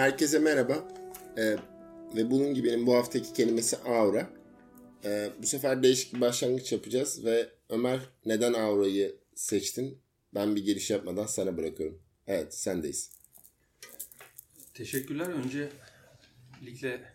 [0.00, 0.88] Herkese merhaba.
[1.38, 1.56] Ee,
[2.16, 4.30] ve bunun gibi benim bu haftaki kelimesi aura.
[5.04, 9.98] Ee, bu sefer değişik bir başlangıç yapacağız ve Ömer neden aurayı seçtin?
[10.34, 12.02] Ben bir giriş yapmadan sana bırakıyorum.
[12.26, 13.10] Evet sendeyiz.
[14.74, 15.26] Teşekkürler.
[15.26, 15.68] Önce
[16.62, 17.12] ligle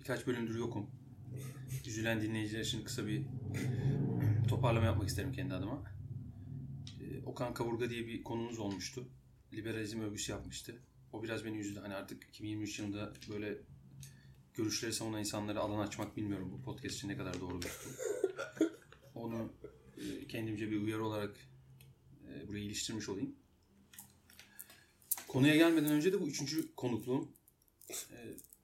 [0.00, 0.90] birkaç bölümdür yokum.
[1.86, 3.22] Üzülen dinleyiciler için kısa bir
[4.48, 5.82] toparlama yapmak isterim kendi adıma.
[7.00, 9.08] Ee, Okan Kavurga diye bir konumuz olmuştu.
[9.52, 10.74] Liberalizm övgüsü yapmıştı.
[11.14, 11.80] O biraz beni üzdü.
[11.80, 13.58] Hani artık 2023 yılında böyle
[14.54, 16.50] görüşleri savunan insanlara alan açmak bilmiyorum.
[16.52, 17.92] Bu podcast için ne kadar doğru bir tutum.
[19.14, 19.52] Onu
[19.96, 21.36] e, kendimce bir uyarı olarak
[22.28, 23.34] e, buraya iliştirmiş olayım.
[25.28, 27.28] Konuya gelmeden önce de bu üçüncü konukluğum.
[27.90, 28.16] E,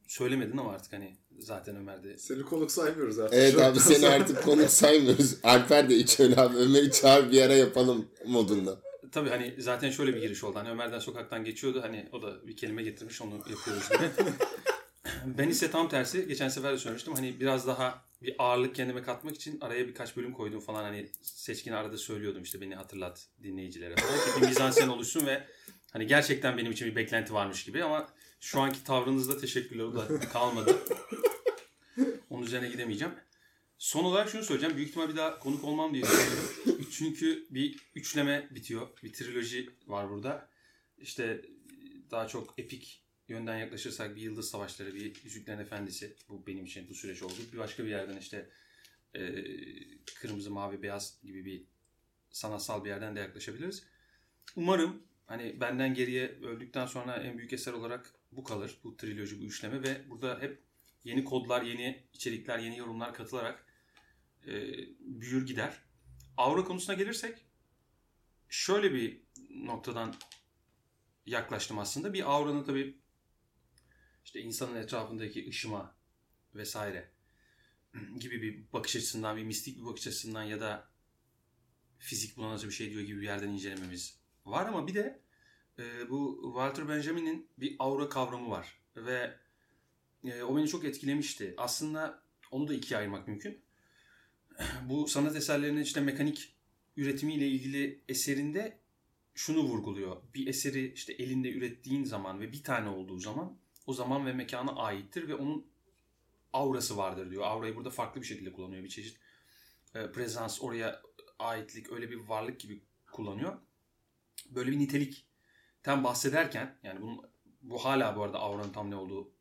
[0.07, 3.39] söylemedin ama artık hani zaten Ömer de Seni konuk saymıyoruz artık.
[3.39, 5.37] Evet Şu abi seni artık konuk saymıyoruz.
[5.43, 6.57] Alper de hiç öyle abi.
[6.57, 8.90] Ömer'i çağır bir ara yapalım modunda.
[9.13, 10.59] Tabii hani zaten şöyle bir giriş oldu.
[10.59, 11.83] Hani Ömer'den sokaktan geçiyordu.
[11.83, 14.11] Hani o da bir kelime getirmiş onu yapıyoruz gibi.
[15.39, 16.29] ben ise tam tersi.
[16.29, 17.15] Geçen sefer de söylemiştim.
[17.15, 20.83] Hani biraz daha bir ağırlık kendime katmak için araya birkaç bölüm koydum falan.
[20.83, 24.15] Hani seçkin arada söylüyordum işte beni hatırlat dinleyicilere falan.
[24.15, 25.45] Ki bir mizansen oluşsun ve
[25.93, 28.09] hani gerçekten benim için bir beklenti varmış gibi ama
[28.41, 30.77] şu anki tavrınızda teşekkürler o da kalmadı.
[32.31, 33.15] Onun üzerine gidemeyeceğim.
[33.81, 34.77] Son olarak şunu söyleyeceğim.
[34.77, 36.87] Büyük ihtimal bir daha konuk olmam diye düşünüyorum.
[36.91, 38.89] Çünkü bir üçleme bitiyor.
[39.03, 40.49] Bir triloji var burada.
[40.99, 41.43] İşte
[42.11, 46.17] daha çok epik yönden yaklaşırsak bir Yıldız Savaşları, bir Yüzüklerin Efendisi.
[46.29, 47.35] Bu benim için bu süreç oldu.
[47.53, 48.49] Bir başka bir yerden işte
[49.15, 49.45] e,
[50.15, 51.63] kırmızı, mavi, beyaz gibi bir
[52.31, 53.85] sanatsal bir yerden de yaklaşabiliriz.
[54.57, 58.79] Umarım hani benden geriye öldükten sonra en büyük eser olarak bu kalır.
[58.85, 60.59] Bu triloji, bu üçleme ve burada hep
[61.05, 63.70] yeni kodlar, yeni içerikler, yeni yorumlar katılarak
[64.47, 64.53] e,
[65.01, 65.83] büyür gider.
[66.37, 67.47] Aura konusuna gelirsek
[68.49, 70.15] şöyle bir noktadan
[71.27, 72.13] yaklaştım aslında.
[72.13, 72.99] Bir auranın tabii
[74.25, 75.95] işte insanın etrafındaki ışıma
[76.55, 77.11] vesaire
[78.21, 80.91] gibi bir bakış açısından, bir mistik bir bakış açısından ya da
[81.99, 85.23] fizik buna nasıl bir şey diyor gibi bir yerden incelememiz var ama bir de
[85.79, 89.39] e, bu Walter Benjamin'in bir aura kavramı var ve
[90.25, 91.55] e, o beni çok etkilemişti.
[91.57, 93.65] Aslında onu da ikiye ayırmak mümkün.
[94.89, 96.55] Bu sanat eserlerinin işte mekanik
[96.97, 98.79] üretimiyle ilgili eserinde
[99.35, 100.17] şunu vurguluyor.
[100.35, 104.73] Bir eseri işte elinde ürettiğin zaman ve bir tane olduğu zaman o zaman ve mekana
[104.73, 105.67] aittir ve onun
[106.53, 107.43] aurası vardır diyor.
[107.47, 108.85] Aurayı burada farklı bir şekilde kullanıyor.
[108.85, 109.19] Bir çeşit
[109.95, 111.03] e, prezans, oraya
[111.39, 112.83] aitlik, öyle bir varlık gibi
[113.13, 113.59] kullanıyor.
[114.51, 117.31] Böyle bir nitelikten bahsederken yani bunun,
[117.63, 119.33] bu hala bu arada auranın tam ne olduğu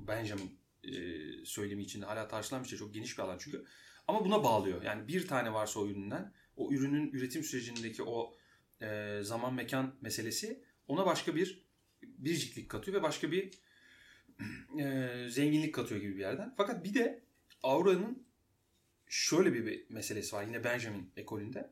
[0.00, 0.92] Benjamin e,
[1.44, 2.78] söylemi içinde hala tartışılan bir şey.
[2.78, 3.64] Çok geniş bir alan çünkü.
[4.10, 4.82] Ama buna bağlıyor.
[4.82, 8.36] Yani bir tane varsa o üründen o ürünün üretim sürecindeki o
[8.80, 11.64] e, zaman mekan meselesi ona başka bir
[12.02, 13.50] biriciklik katıyor ve başka bir
[14.78, 16.54] e, zenginlik katıyor gibi bir yerden.
[16.56, 17.22] Fakat bir de
[17.62, 18.26] auranın
[19.08, 21.70] şöyle bir, bir meselesi var yine Benjamin ekolünde.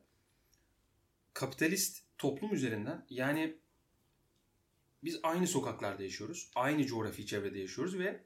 [1.33, 3.57] Kapitalist toplum üzerinden yani
[5.03, 6.51] biz aynı sokaklarda yaşıyoruz.
[6.55, 8.23] Aynı coğrafi çevrede yaşıyoruz ve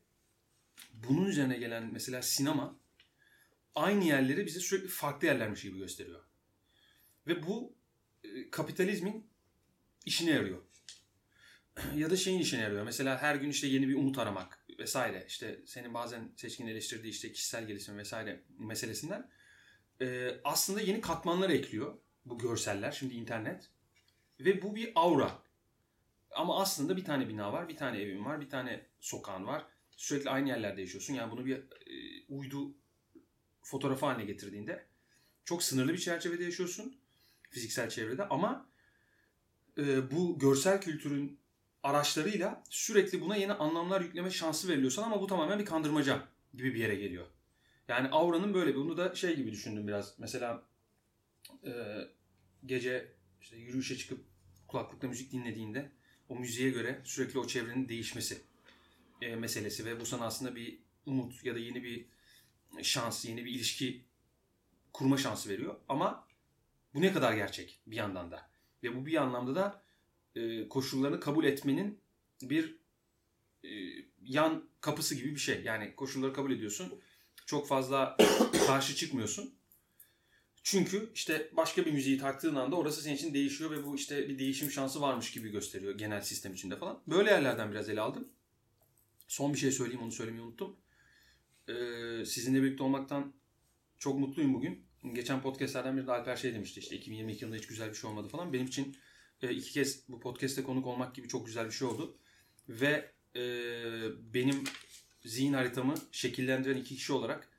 [0.93, 2.82] bunun üzerine gelen mesela sinema
[3.75, 6.21] aynı yerleri bize sürekli farklı yerlermiş gibi gösteriyor.
[7.27, 7.75] Ve bu
[8.23, 9.27] e, kapitalizmin
[10.05, 10.61] işine yarıyor.
[11.95, 12.83] ya da şeyin işine yarıyor.
[12.83, 15.25] Mesela her gün işte yeni bir umut aramak vesaire.
[15.27, 19.29] İşte senin bazen seçkin eleştirdiği işte kişisel gelişim vesaire meselesinden
[20.01, 22.91] e, aslında yeni katmanlar ekliyor bu görseller.
[22.91, 23.69] Şimdi internet.
[24.39, 25.43] Ve bu bir aura.
[26.31, 29.65] Ama aslında bir tane bina var, bir tane evin var, bir tane sokağın var.
[29.97, 31.13] Sürekli aynı yerlerde yaşıyorsun.
[31.13, 32.75] Yani bunu bir e, uydu
[33.63, 34.85] fotoğrafı haline getirdiğinde
[35.45, 36.95] çok sınırlı bir çerçevede yaşıyorsun.
[37.49, 38.67] Fiziksel çevrede ama
[39.77, 41.39] e, bu görsel kültürün
[41.83, 46.73] araçlarıyla sürekli buna yeni anlamlar yükleme şansı veriliyor sana ama bu tamamen bir kandırmaca gibi
[46.73, 47.25] bir yere geliyor.
[47.87, 50.19] Yani auranın böyle bir, bunu da şey gibi düşündüm biraz.
[50.19, 50.63] Mesela
[51.65, 51.71] e,
[52.65, 53.11] gece
[53.41, 54.25] işte yürüyüşe çıkıp
[54.67, 55.91] kulaklıkla müzik dinlediğinde
[56.29, 58.41] o müziğe göre sürekli o çevrenin değişmesi
[59.21, 62.05] e, meselesi ve bu sana aslında bir umut ya da yeni bir
[62.81, 64.05] şans, yeni bir ilişki
[64.93, 65.75] kurma şansı veriyor.
[65.89, 66.27] Ama
[66.93, 68.49] bu ne kadar gerçek bir yandan da.
[68.83, 69.83] Ve bu bir anlamda da
[70.35, 71.99] e, koşullarını kabul etmenin
[72.41, 72.75] bir
[73.63, 73.69] e,
[74.21, 75.63] yan kapısı gibi bir şey.
[75.63, 77.01] Yani koşulları kabul ediyorsun.
[77.45, 78.17] Çok fazla
[78.67, 79.53] karşı çıkmıyorsun.
[80.63, 84.39] Çünkü işte başka bir müziği taktığın anda orası senin için değişiyor ve bu işte bir
[84.39, 86.99] değişim şansı varmış gibi gösteriyor genel sistem içinde falan.
[87.07, 88.27] Böyle yerlerden biraz ele aldım.
[89.27, 90.75] Son bir şey söyleyeyim onu söylemeyi unuttum.
[91.69, 93.33] Ee, sizinle birlikte olmaktan
[93.97, 94.85] çok mutluyum bugün.
[95.13, 98.27] Geçen podcastlerden biri de Alper şey demişti işte 2022 yılında hiç güzel bir şey olmadı
[98.27, 98.53] falan.
[98.53, 98.95] Benim için
[99.41, 102.17] e, iki kez bu podcast'te konuk olmak gibi çok güzel bir şey oldu.
[102.69, 103.43] Ve e,
[104.33, 104.63] benim
[105.25, 107.49] zihin haritamı şekillendiren iki kişi olarak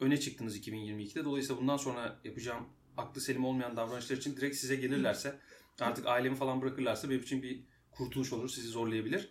[0.00, 1.24] öne çıktınız 2022'de.
[1.24, 5.38] Dolayısıyla bundan sonra yapacağım aklı selim olmayan davranışlar için direkt size gelirlerse
[5.80, 7.60] artık ailemi falan bırakırlarsa benim için bir
[7.90, 8.48] kurtuluş olur.
[8.48, 9.30] Sizi zorlayabilir.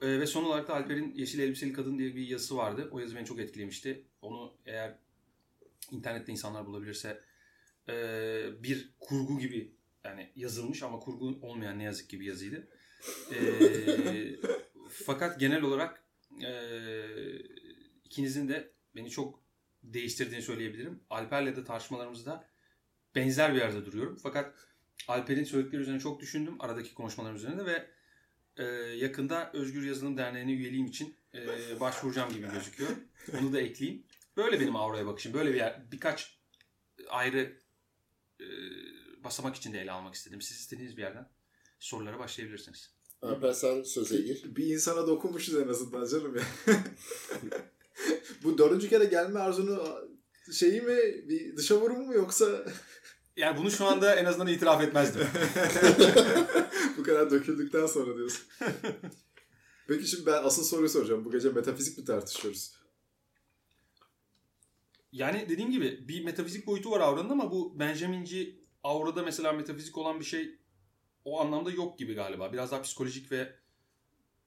[0.00, 2.88] Ee, ve son olarak da Alper'in Yeşil Elbiseli Kadın diye bir yazısı vardı.
[2.92, 4.04] O yazı beni çok etkilemişti.
[4.22, 4.98] Onu eğer
[5.90, 7.20] internette insanlar bulabilirse
[7.88, 7.92] e,
[8.62, 9.74] bir kurgu gibi
[10.04, 12.68] yani yazılmış ama kurgu olmayan ne yazık ki bir yazıydı.
[13.32, 13.38] E,
[14.88, 16.04] fakat genel olarak
[16.42, 16.52] e,
[18.04, 19.42] ikinizin de beni çok
[19.82, 21.00] değiştirdiğini söyleyebilirim.
[21.10, 22.48] Alper'le de tartışmalarımızda
[23.14, 24.18] benzer bir yerde duruyorum.
[24.22, 24.54] Fakat
[25.08, 27.90] Alper'in söyledikleri üzerine çok düşündüm aradaki konuşmalarım üzerinde ve
[28.60, 28.64] e,
[28.96, 32.90] yakında Özgür Yazılım Derneği'ne üyeliğim için e, başvuracağım gibi gözüküyor.
[33.40, 34.02] Onu da ekleyeyim.
[34.36, 35.34] Böyle benim auraya bakışım.
[35.34, 36.38] Böyle bir yer, birkaç
[37.08, 37.52] ayrı
[38.40, 38.46] e,
[39.24, 40.42] basamak içinde ele almak istedim.
[40.42, 41.28] Siz istediğiniz bir yerden
[41.78, 42.90] sorulara başlayabilirsiniz.
[43.22, 44.56] Alper sen söze gir.
[44.56, 46.42] Bir insana dokunmuşuz en azından canım ya.
[48.42, 50.08] Bu dördüncü kere gelme arzunu
[50.52, 52.64] şeyi mi bir dışa vurumu mu yoksa
[53.40, 55.22] Yani bunu şu anda en azından itiraf etmezdim.
[56.98, 58.46] bu kadar döküldükten sonra diyorsun.
[59.88, 61.24] Peki şimdi ben asıl soruyu soracağım.
[61.24, 62.72] Bu gece metafizik mi tartışıyoruz?
[65.12, 70.20] Yani dediğim gibi bir metafizik boyutu var auranın ama bu Benjaminci aurada mesela metafizik olan
[70.20, 70.58] bir şey
[71.24, 72.52] o anlamda yok gibi galiba.
[72.52, 73.54] Biraz daha psikolojik ve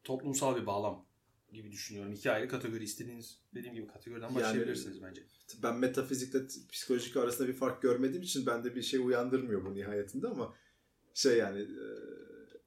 [0.03, 1.05] toplumsal bir bağlam
[1.53, 2.13] gibi düşünüyorum.
[2.13, 5.23] İki ayrı kategori istediğiniz dediğim gibi kategoriden başlayabilirsiniz yani, bence.
[5.63, 10.53] Ben metafizikle psikolojik arasında bir fark görmediğim için bende bir şey uyandırmıyor bu nihayetinde ama
[11.13, 11.85] şey yani e,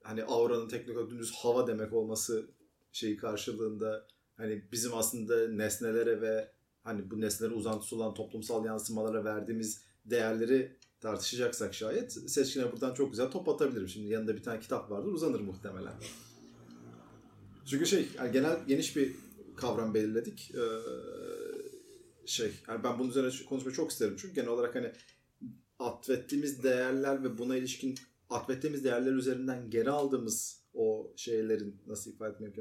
[0.03, 2.50] hani auranın teknik olarak dümdüz hava demek olması
[2.93, 4.06] şeyi karşılığında
[4.37, 11.75] hani bizim aslında nesnelere ve hani bu nesnelerin uzantısı olan toplumsal yansımalara verdiğimiz değerleri tartışacaksak
[11.75, 13.89] şayet seçkine buradan çok güzel top atabilirim.
[13.89, 15.93] Şimdi yanında bir tane kitap vardır uzanır muhtemelen.
[17.67, 19.17] Çünkü şey yani genel geniş bir
[19.57, 20.55] kavram belirledik.
[20.55, 20.67] Ee,
[22.27, 24.17] şey yani ben bunun üzerine konuşmayı çok isterim.
[24.19, 24.93] Çünkü genel olarak hani
[25.79, 27.95] atfettiğimiz değerler ve buna ilişkin
[28.31, 32.59] atfettiğimiz değerler üzerinden geri aldığımız o şeylerin nasıl ifade etmek?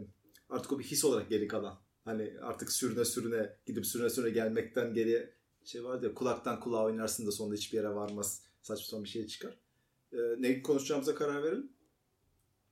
[0.50, 1.80] Artık o bir his olarak geri kalan.
[2.06, 5.34] Hani artık sürüne sürüne gidip sürüne sürüne gelmekten geriye
[5.66, 8.42] şey vardı ya kulaktan kulağa oynarsın da sonunda hiçbir yere varmaz.
[8.62, 9.58] Saçma sapan bir şey çıkar.
[10.14, 11.72] Ee, ne konuşacağımıza karar verelim.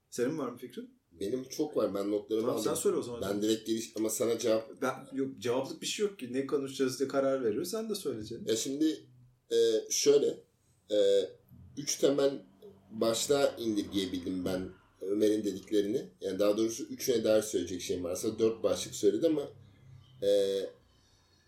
[0.10, 1.03] Senin var mı fikrin?
[1.20, 1.96] Benim çok var.
[1.96, 2.76] Ben notlarımı tamam, aldım.
[2.76, 3.22] Sen söyle o zaman.
[3.22, 4.82] Ben direkt giriş ama sana cevap...
[4.82, 6.34] Ben, yok cevaplık bir şey yok ki.
[6.34, 7.66] Ne konuşacağız diye karar veriyor.
[7.66, 8.48] Sen de söyleyeceksin.
[8.48, 9.00] Ya şimdi
[9.52, 9.58] e,
[9.90, 10.38] şöyle
[10.92, 11.30] e,
[11.78, 12.46] üç temel
[12.92, 14.70] başlığa indirgeyebildim ben
[15.02, 16.10] Ömer'in dediklerini.
[16.22, 19.50] Yani daha doğrusu üçüne dair söyleyecek şeyim varsa dört başlık söyledi ama
[20.24, 20.60] e,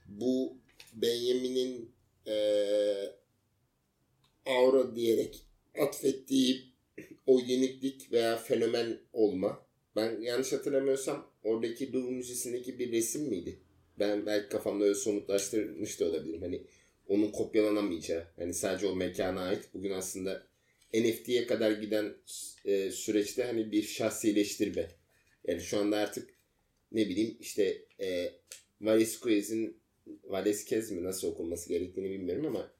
[0.07, 0.53] bu
[0.93, 1.91] Benjamin'in
[2.27, 2.35] e,
[4.45, 5.45] aura diyerek
[5.81, 6.74] atfettiği
[7.25, 9.65] o yeniklik veya fenomen olma.
[9.95, 13.59] Ben yanlış hatırlamıyorsam oradaki Louvre Müzesi'ndeki bir resim miydi?
[13.99, 16.41] Ben belki kafamda öyle somutlaştırmış da olabilirim.
[16.41, 16.61] Hani
[17.07, 18.27] onun kopyalanamayacağı.
[18.35, 19.69] Hani sadece o mekana ait.
[19.73, 20.47] Bugün aslında
[20.93, 22.13] NFT'ye kadar giden
[22.65, 24.91] e, süreçte hani bir şahsileştirme.
[25.47, 26.29] Yani şu anda artık
[26.91, 28.33] ne bileyim işte e,
[28.81, 29.77] Valesquez'in
[30.23, 32.71] Valesquez mi nasıl okunması gerektiğini bilmiyorum ama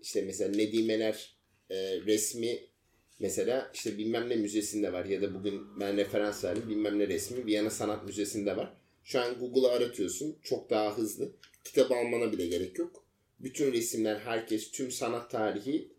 [0.00, 1.36] işte mesela Nedimeler
[1.70, 2.69] e, resmi
[3.20, 7.46] mesela işte bilmem ne müzesinde var ya da bugün ben referans verdim bilmem ne resmi
[7.46, 8.72] Viyana Sanat Müzesi'nde var.
[9.04, 11.32] Şu an Google'a aratıyorsun çok daha hızlı.
[11.64, 13.04] Kitap almana bile gerek yok.
[13.40, 15.92] Bütün resimler herkes tüm sanat tarihi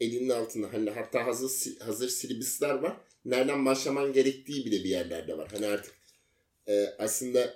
[0.00, 2.96] elinin altında hani hatta hazır hazır silibisler var.
[3.24, 5.48] Nereden başlaman gerektiği bile bir yerlerde var.
[5.52, 5.94] Hani artık
[6.68, 7.54] e, aslında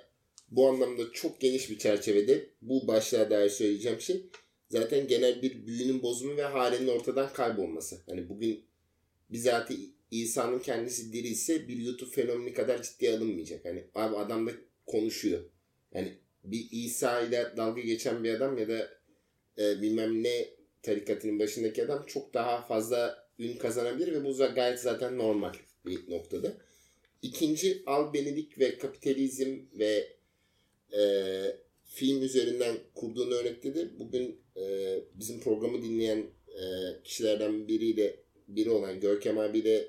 [0.51, 4.25] bu anlamda çok geniş bir çerçevede bu başlığa dair söyleyeceğim şey
[4.69, 8.01] zaten genel bir büyünün bozumu ve halinin ortadan kaybolması.
[8.09, 8.68] Hani bugün
[9.29, 13.65] bizatihi İsa'nın kendisi diri ise bir YouTube fenomeni kadar ciddiye alınmayacak.
[13.65, 14.51] Hani abi adam da
[14.85, 15.39] konuşuyor.
[15.93, 18.89] Yani bir İsa ile dalga geçen bir adam ya da
[19.57, 20.49] e, bilmem ne
[20.83, 25.53] tarikatının başındaki adam çok daha fazla ün kazanabilir ve bu gayet zaten normal
[25.85, 26.53] bir noktada.
[27.21, 30.17] İkinci albenilik ve kapitalizm ve
[30.97, 31.01] e,
[31.85, 36.63] film üzerinden kurduğun örnekte de bugün e, bizim programı dinleyen e,
[37.03, 38.15] kişilerden biriyle
[38.55, 39.87] biri olan Görkem abiyle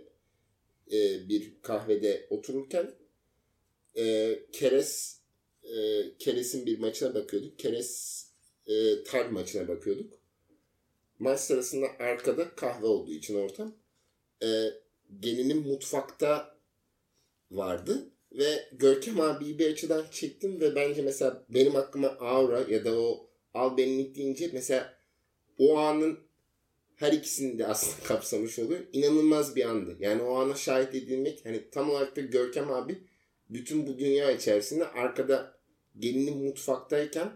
[0.93, 2.95] e, bir kahvede otururken
[3.97, 5.21] e, Keres
[5.65, 7.59] e, Keres'in bir maçına bakıyorduk.
[7.59, 8.25] Keres
[8.67, 10.13] e, tar maçına bakıyorduk.
[11.19, 13.75] Maç sırasında arkada kahve olduğu için ortam.
[14.43, 14.71] E,
[15.21, 16.59] gelinin mutfakta
[17.51, 18.11] vardı.
[18.33, 23.31] Ve Görkem abiyi bir açıdan çektim ve bence mesela benim aklıma aura ya da o
[23.55, 24.99] albenlik deyince mesela
[25.59, 26.19] o anın
[27.01, 28.81] her ikisini de aslında kapsamış oluyor.
[28.93, 29.97] İnanılmaz bir andı.
[30.01, 32.99] Yani o ana şahit edilmek hani tam olarak da Görkem abi
[33.51, 35.55] bütün bu dünya içerisinde arkada
[35.99, 37.31] gelinin mutfaktayken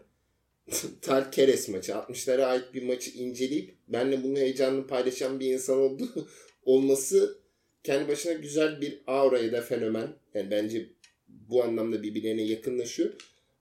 [1.03, 6.09] Tar Keres maçı 60'lara ait bir maçı inceleyip benle bunu heyecanlı paylaşan bir insan oldu
[6.65, 7.39] olması
[7.85, 10.09] kendi başına güzel bir aura ya da fenomen.
[10.35, 10.87] Yani bence
[11.29, 13.13] bu anlamda birbirlerine yakınlaşıyor.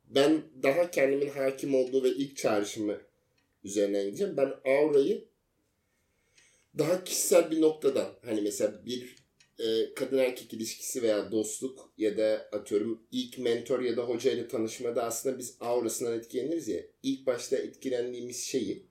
[0.09, 2.97] Ben daha kendimin hakim olduğu ve ilk çağrışımı
[3.63, 4.37] üzerinden gideceğim.
[4.37, 5.32] Ben aurayı
[6.77, 9.15] daha kişisel bir noktadan hani mesela bir
[9.59, 14.47] e, kadın erkek ilişkisi veya dostluk ya da atıyorum ilk mentor ya da hoca ile
[14.47, 16.81] tanışmada aslında biz aurasından etkileniriz ya.
[17.03, 18.87] İlk başta etkilendiğimiz şeyi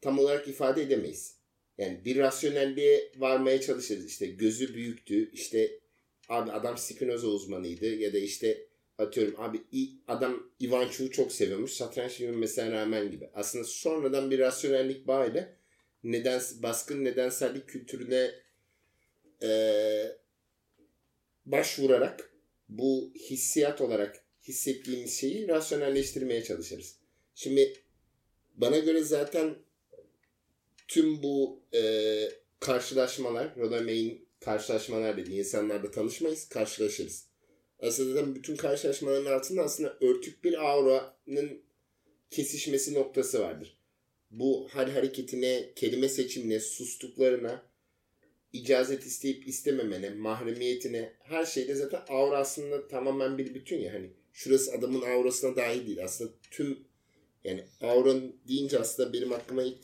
[0.00, 1.36] tam olarak ifade edemeyiz.
[1.78, 4.06] Yani bir rasyonelliğe varmaya çalışırız.
[4.06, 5.30] İşte gözü büyüktü.
[5.32, 5.80] işte
[6.28, 8.66] abi adam Spinoza uzmanıydı ya da işte
[8.98, 9.60] atıyorum abi
[10.08, 11.72] adam Ivan Chu'yu çok seviyormuş.
[11.72, 13.30] Satranç mesela rağmen gibi.
[13.34, 15.56] Aslında sonradan bir rasyonellik bağıyla
[16.04, 18.30] neden baskın nedensellik kültürüne
[19.42, 19.50] e,
[21.46, 22.30] başvurarak
[22.68, 26.96] bu hissiyat olarak hissettiğimiz şeyi rasyonelleştirmeye çalışırız.
[27.34, 27.76] Şimdi
[28.54, 29.54] bana göre zaten
[30.88, 31.82] tüm bu e,
[32.60, 37.26] karşılaşmalar, Rodamay'in karşılaşmalar dediği insanlarla tanışmayız, karşılaşırız.
[37.78, 41.62] Aslında zaten bütün karşılaşmaların altında aslında örtük bir auranın
[42.30, 43.78] kesişmesi noktası vardır.
[44.38, 47.62] Bu hal hareketine, kelime seçimine, sustuklarına,
[48.52, 53.92] icazet isteyip istememene, mahremiyetine, her şeyde zaten aura aslında tamamen bir bütün ya.
[53.92, 56.04] Hani şurası adamın aurasına dahil değil.
[56.04, 56.78] Aslında tüm
[57.44, 59.78] yani auran deyince aslında benim aklıma ilk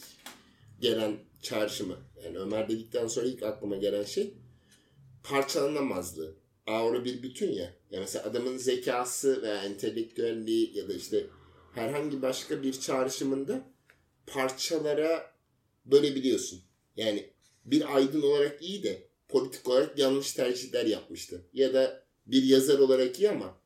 [0.81, 1.97] gelen çağrışımı.
[2.25, 4.35] Yani Ömer dedikten sonra ilk aklıma gelen şey
[5.23, 6.35] parçalanamazlığı.
[6.67, 7.75] Aura bir bütün ya.
[7.91, 11.27] Yani mesela adamın zekası veya entelektüelliği ya da işte
[11.75, 13.65] herhangi başka bir çağrışımında
[14.31, 15.35] parçalara
[15.85, 16.63] bölebiliyorsun.
[16.97, 17.31] Yani
[17.65, 21.47] bir aydın olarak iyi de politik olarak yanlış tercihler yapmıştı.
[21.53, 23.61] Ya da bir yazar olarak iyi ama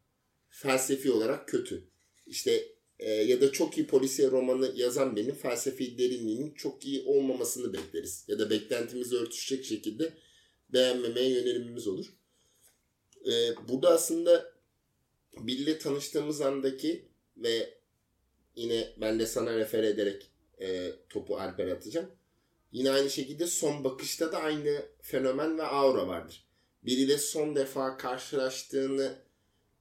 [0.48, 1.84] felsefi olarak kötü.
[2.26, 2.68] İşte
[2.98, 8.24] e, ya da çok iyi polisiye romanı yazan benim felsefi derinliğinin çok iyi olmamasını bekleriz.
[8.28, 10.12] Ya da beklentimizi örtüşecek şekilde
[10.72, 12.06] beğenmemeye yönelimimiz olur.
[13.26, 13.32] E,
[13.68, 14.54] burada aslında
[15.38, 17.78] Bill'le tanıştığımız andaki ve
[18.56, 20.30] yine ben de sana refer ederek
[20.60, 22.10] e, topu Alper atacağım.
[22.72, 26.44] Yine aynı şekilde son bakışta da aynı fenomen ve aura vardır.
[26.82, 29.14] Biriyle son defa karşılaştığını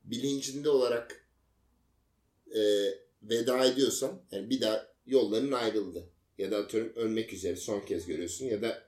[0.04, 1.30] bilincinde olarak
[2.56, 2.62] e,
[3.24, 6.10] veda ediyorsan yani bir daha yolların ayrıldı.
[6.38, 8.84] Ya da atıyorum ölmek üzere son kez görüyorsun ya da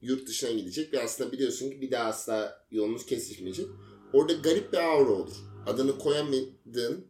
[0.00, 3.66] yurt dışına gidecek ve aslında biliyorsun ki bir daha asla yolunuz kesişmeyecek.
[4.12, 5.36] Orada garip bir aura olur.
[5.66, 7.06] Adını koyamadığın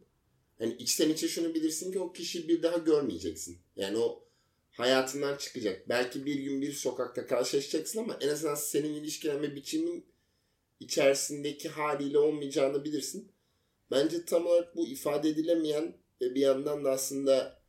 [0.59, 3.57] hani içten içe şunu bilirsin ki o kişiyi bir daha görmeyeceksin.
[3.75, 4.23] Yani o
[4.71, 5.89] hayatından çıkacak.
[5.89, 10.05] Belki bir gün bir sokakta karşılaşacaksın ama en azından senin ilişkilenme biçimin
[10.79, 13.31] içerisindeki haliyle olmayacağını bilirsin.
[13.91, 17.61] Bence tam olarak bu ifade edilemeyen ve bir yandan da aslında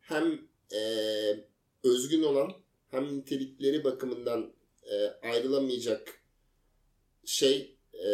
[0.00, 0.80] hem e,
[1.84, 2.52] özgün olan
[2.90, 4.52] hem nitelikleri bakımından
[4.90, 6.22] e, ayrılamayacak
[7.24, 8.08] şey e,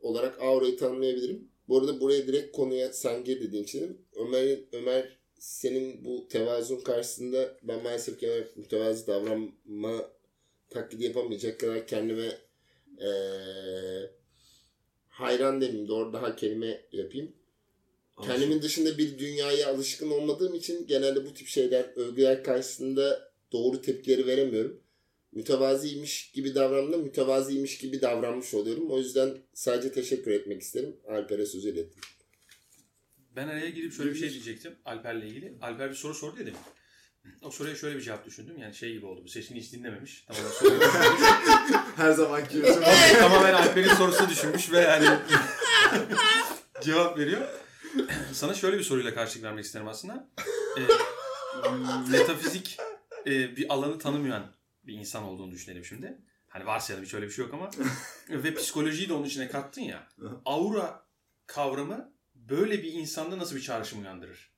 [0.00, 1.50] olarak aurayı tanımlayabilirim.
[1.68, 7.56] Bu arada buraya direkt konuya sen gir dediğin için Ömer, Ömer senin bu tevazun karşısında
[7.62, 10.10] ben maalesef genel mütevazı davranma
[10.70, 12.38] taklidi yapamayacak kadar kendime
[13.00, 13.10] e,
[15.08, 17.32] hayran demeyeyim doğru daha kelime yapayım.
[18.22, 24.26] Kendimin dışında bir dünyaya alışkın olmadığım için genelde bu tip şeyler, övgüler karşısında doğru tepkileri
[24.26, 24.80] veremiyorum.
[25.36, 28.90] Mütevaziymiş gibi davrandım, mütevaziymiş gibi davranmış oluyorum.
[28.90, 30.96] O yüzden sadece teşekkür etmek isterim.
[31.08, 32.00] Alper'e söz ilettim.
[33.36, 35.58] Ben araya girip şöyle bir şey diyecektim Alper'le ilgili.
[35.60, 36.58] Alper bir soru sordu ya demin.
[37.42, 38.58] O soruya şöyle bir cevap düşündüm.
[38.58, 39.20] Yani şey gibi oldu.
[39.24, 40.24] Bu sesini hiç dinlememiş.
[40.24, 40.80] Tamamen soruyu
[41.96, 42.66] Her zamanki gibi.
[43.18, 45.08] Tamamen Alper'in sorusu düşünmüş ve yani
[46.82, 47.48] cevap veriyor.
[48.32, 50.28] Sana şöyle bir soruyla karşılık vermek isterim aslında.
[50.78, 50.80] E,
[52.10, 52.78] metafizik
[53.26, 54.55] e, bir alanı tanımayan
[54.86, 56.18] bir insan olduğunu düşünelim şimdi.
[56.48, 57.70] Hani varsayalım hiç öyle bir şey yok ama.
[58.30, 60.08] ve psikolojiyi de onun içine kattın ya.
[60.44, 61.06] Aura
[61.46, 64.56] kavramı böyle bir insanda nasıl bir çağrışım uyandırır?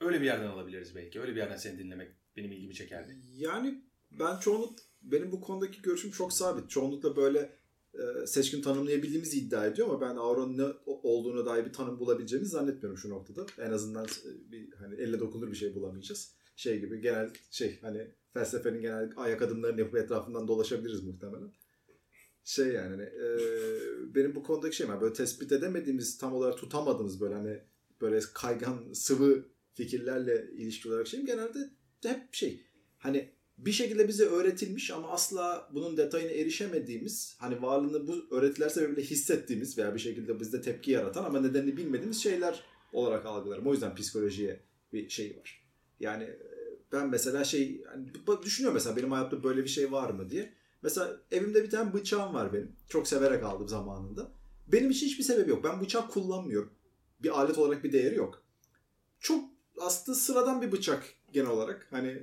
[0.00, 1.20] Öyle bir yerden alabiliriz belki.
[1.20, 3.16] Öyle bir yerden seni dinlemek benim ilgimi çekerdi.
[3.34, 6.70] Yani ben çoğunluk benim bu konudaki görüşüm çok sabit.
[6.70, 7.52] Çoğunlukla böyle
[7.94, 12.98] e, seçkin tanımlayabildiğimizi iddia ediyor ama ben auranın ne olduğuna dair bir tanım bulabileceğimizi zannetmiyorum
[12.98, 13.46] şu noktada.
[13.58, 16.34] En azından e, bir hani elle dokunur bir şey bulamayacağız.
[16.56, 21.52] Şey gibi genel şey hani felsefenin genel ayak adımlarını yapıp etrafından dolaşabiliriz muhtemelen.
[22.44, 23.28] Şey yani hani, e,
[24.14, 27.60] benim bu konudaki şeyim böyle tespit edemediğimiz tam olarak tutamadığımız böyle hani
[28.00, 29.44] böyle kaygan sıvı
[29.74, 31.58] fikirlerle ilişki olarak şeyim genelde
[32.02, 32.60] hep şey
[32.98, 39.02] hani bir şekilde bize öğretilmiş ama asla bunun detayına erişemediğimiz, hani varlığını bu öğretiler sebebiyle
[39.02, 43.66] hissettiğimiz veya bir şekilde bizde tepki yaratan ama nedenini bilmediğimiz şeyler olarak algılarım.
[43.66, 44.60] O yüzden psikolojiye
[44.92, 45.63] bir şey var.
[46.04, 46.38] Yani e,
[46.92, 48.06] ben mesela şey yani
[48.42, 50.52] düşünüyorum mesela benim hayatta böyle bir şey var mı diye.
[50.82, 52.72] Mesela evimde bir tane bıçağım var benim.
[52.88, 54.30] Çok severek aldım zamanında.
[54.66, 55.64] Benim için hiçbir sebebi yok.
[55.64, 56.70] Ben bıçak kullanmıyorum.
[57.22, 58.42] Bir alet olarak bir değeri yok.
[59.20, 59.44] Çok
[59.80, 61.86] aslında sıradan bir bıçak genel olarak.
[61.90, 62.22] Hani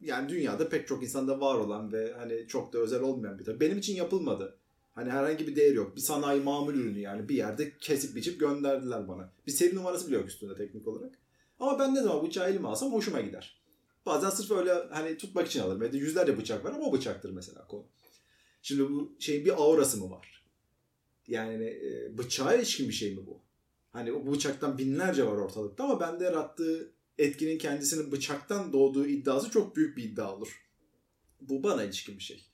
[0.00, 3.60] yani dünyada pek çok insanda var olan ve hani çok da özel olmayan bir tabi.
[3.60, 4.56] Benim için yapılmadı.
[4.94, 5.96] Hani herhangi bir değeri yok.
[5.96, 7.28] Bir sanayi mamul ürünü yani.
[7.28, 9.32] Bir yerde kesip biçip gönderdiler bana.
[9.46, 11.14] Bir seri numarası bile yok üstünde teknik olarak.
[11.60, 13.60] Ama ben ne zaman bıçağı elime alsam hoşuma gider.
[14.06, 15.82] Bazen sırf öyle hani tutmak için alırım.
[15.82, 17.86] Evde yüzlerce bıçak var ama o bıçaktır mesela konu.
[18.62, 20.44] Şimdi bu şey bir aurası mı var?
[21.28, 23.40] Yani e, bıçağa ilişkin bir şey mi bu?
[23.92, 29.76] Hani o bıçaktan binlerce var ortalıkta ama bende yarattığı etkinin kendisinin bıçaktan doğduğu iddiası çok
[29.76, 30.66] büyük bir iddia olur.
[31.40, 32.44] Bu bana ilişkin bir şey.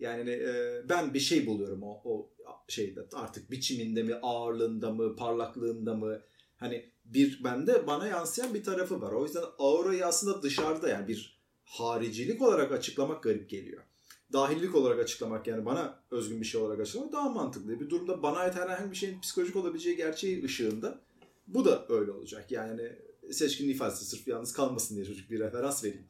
[0.00, 2.30] Yani e, ben bir şey buluyorum o, o
[2.68, 6.22] şeyde artık biçiminde mi, ağırlığında mı, parlaklığında mı?
[6.56, 9.12] Hani bir bende bana yansıyan bir tarafı var.
[9.12, 13.82] O yüzden aurayı aslında dışarıda yani bir haricilik olarak açıklamak garip geliyor.
[14.32, 17.80] Dahillik olarak açıklamak yani bana özgün bir şey olarak açıklamak daha mantıklı.
[17.80, 21.00] Bir durumda bana ait herhangi bir şeyin psikolojik olabileceği gerçeği ışığında
[21.46, 22.50] bu da öyle olacak.
[22.50, 22.92] Yani
[23.32, 26.06] seçkin ifadesi sırf yalnız kalmasın diye çocuk bir referans vereyim.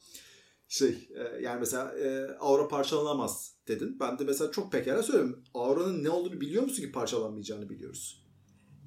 [0.69, 3.97] Şey e, yani mesela e, aura parçalanamaz dedin.
[4.01, 5.45] Ben de mesela çok pekala söylüyorum.
[5.55, 8.24] Auranın ne olduğunu biliyor musun ki parçalanmayacağını biliyoruz.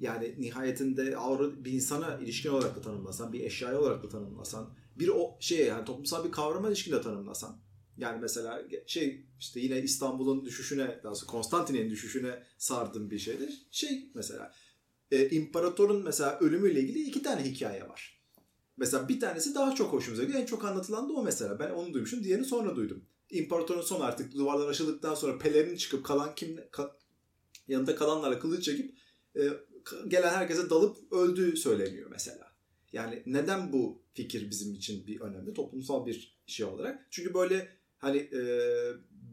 [0.00, 5.08] Yani nihayetinde aura bir insana ilişkin olarak da tanımlasan, bir eşyaya olarak da tanımlasan, bir
[5.08, 7.60] o şey yani toplumsal bir kavrama ilişkin de tanımlasan.
[7.96, 13.66] Yani mesela şey işte yine İstanbul'un düşüşüne, daha Konstantin'in düşüşüne sardım bir şeydir.
[13.70, 14.52] Şey mesela
[15.10, 18.18] e, imparatorun mesela ölümüyle ilgili iki tane hikaye var.
[18.76, 20.40] Mesela bir tanesi daha çok hoşumuza gidiyor.
[20.40, 21.58] En çok anlatılan da o mesela.
[21.58, 22.24] Ben onu duymuşum.
[22.24, 23.04] Diğerini sonra duydum.
[23.30, 26.96] İmparatorun son artık duvarlar aşıldıktan sonra pelerin çıkıp kalan kim ka,
[27.68, 28.98] yanında kalanlarla kılıç çekip
[29.36, 29.50] e,
[30.08, 32.52] gelen herkese dalıp öldüğü söyleniyor mesela.
[32.92, 37.06] Yani neden bu fikir bizim için bir önemli toplumsal bir şey olarak?
[37.10, 38.42] Çünkü böyle hani e,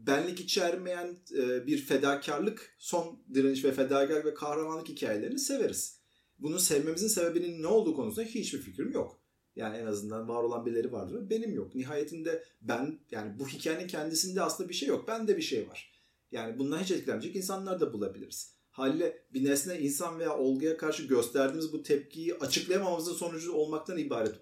[0.06, 6.00] benlik içermeyen e, bir fedakarlık, son direniş ve fedakarlık ve kahramanlık hikayelerini severiz.
[6.38, 9.20] Bunu sevmemizin sebebinin ne olduğu konusunda hiçbir fikrim yok.
[9.56, 11.30] Yani en azından var olan birileri vardır.
[11.30, 11.74] Benim yok.
[11.74, 15.08] Nihayetinde ben yani bu hikayenin kendisinde aslında bir şey yok.
[15.08, 15.92] Bende bir şey var.
[16.30, 18.55] Yani bundan hiç etkilenmeyecek insanlar da bulabiliriz.
[18.76, 24.34] Haliyle bir nesne insan veya olguya karşı gösterdiğimiz bu tepkiyi açıklayamamamızın sonucu olmaktan ibaret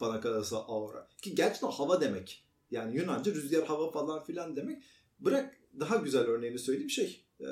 [0.00, 1.08] bana kalırsa aura.
[1.22, 2.44] Ki gerçekten hava demek.
[2.70, 4.82] Yani Yunanca rüzgar hava falan filan demek.
[5.20, 7.24] Bırak daha güzel örneğini söyleyeyim şey.
[7.40, 7.46] Ee,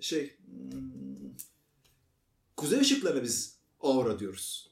[0.00, 1.30] şey hmm,
[2.56, 4.70] kuzey ışıklarına biz aura diyoruz.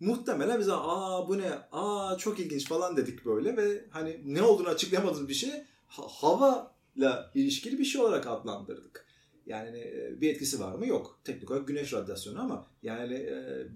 [0.00, 4.68] Muhtemelen bize aa bu ne aa çok ilginç falan dedik böyle ve hani ne olduğunu
[4.68, 5.50] açıklayamadığımız bir şey
[5.86, 9.09] ha, havayla ilişkili bir şey olarak adlandırdık.
[9.50, 10.86] Yani bir etkisi var mı?
[10.86, 11.20] Yok.
[11.24, 13.66] Teknik olarak güneş radyasyonu ama yani e,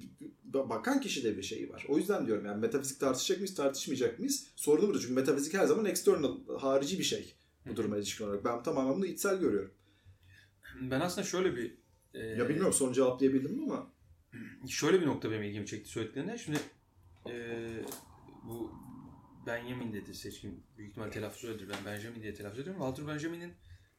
[0.54, 1.86] bakan kişi de bir şeyi var.
[1.88, 4.46] O yüzden diyorum yani metafizik tartışacak mıyız, tartışmayacak mıyız?
[4.56, 5.00] Sorunu burada.
[5.00, 7.34] Çünkü metafizik her zaman external, harici bir şey
[7.66, 8.44] bu duruma ilişkin olarak.
[8.44, 9.70] Ben tamamen bunu içsel görüyorum.
[10.80, 11.78] Ben aslında şöyle bir...
[12.14, 13.90] E, ya bilmiyorum son cevaplayabildim mi ama.
[14.68, 16.38] Şöyle bir nokta benim ilgimi çekti söylediklerinde.
[16.38, 16.58] Şimdi
[17.30, 17.32] e,
[18.44, 18.72] bu
[19.46, 20.64] Benjamin dedi seçkin.
[20.78, 21.68] Büyük ihtimal telaffuz öyledir.
[21.68, 22.82] Ben Benjamin diye telaffuz ediyorum.
[22.82, 23.52] Walter Benjamin'in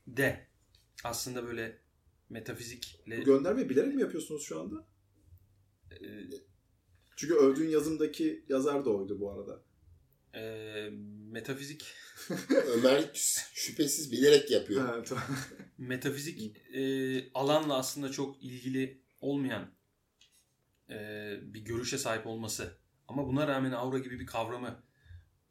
[0.08, 0.48] de
[1.04, 1.78] aslında böyle
[2.30, 3.22] metafizikle...
[3.22, 4.88] Bu göndermeyi bilerek mi yapıyorsunuz şu anda?
[5.92, 6.30] Ee,
[7.16, 9.64] Çünkü övdüğün yazımdaki yazar da oydu bu arada.
[10.34, 10.90] E,
[11.32, 11.86] metafizik...
[12.68, 13.10] Ömer
[13.54, 15.06] şüphesiz bilerek yapıyor.
[15.06, 15.24] Tamam.
[15.78, 19.72] metafizik e, alanla aslında çok ilgili olmayan
[20.90, 20.96] e,
[21.42, 22.78] bir görüşe sahip olması
[23.08, 24.84] ama buna rağmen aura gibi bir kavramı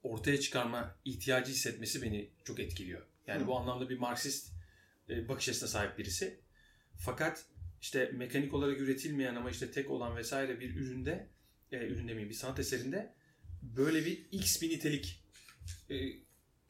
[0.03, 3.07] ortaya çıkarma ihtiyacı hissetmesi beni çok etkiliyor.
[3.27, 3.47] Yani Hı.
[3.47, 4.54] bu anlamda bir Marksist
[5.09, 6.41] e, bakış açısına sahip birisi.
[6.97, 7.45] Fakat
[7.81, 11.29] işte mekanik olarak üretilmeyen ama işte tek olan vesaire bir üründe,
[11.73, 13.15] e, ürün demeyeyim bir sanat eserinde
[13.63, 15.25] böyle bir X bir nitelik
[15.91, 15.95] e,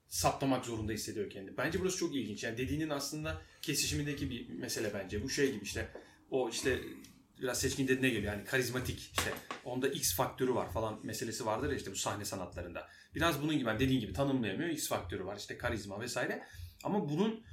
[0.09, 1.57] saptamak zorunda hissediyor kendi.
[1.57, 2.44] Bence burası çok ilginç.
[2.44, 5.23] Yani dediğinin aslında kesişimindeki bir mesele bence.
[5.23, 5.88] Bu şey gibi işte
[6.31, 6.81] o işte
[7.42, 8.33] biraz seçkin dediğine geliyor.
[8.33, 9.33] Yani karizmatik işte
[9.64, 12.88] onda X faktörü var falan meselesi vardır ya işte bu sahne sanatlarında.
[13.14, 14.70] Biraz bunun gibi yani dediğin gibi tanımlayamıyor.
[14.70, 16.42] X faktörü var işte karizma vesaire.
[16.85, 17.44] Ama bunun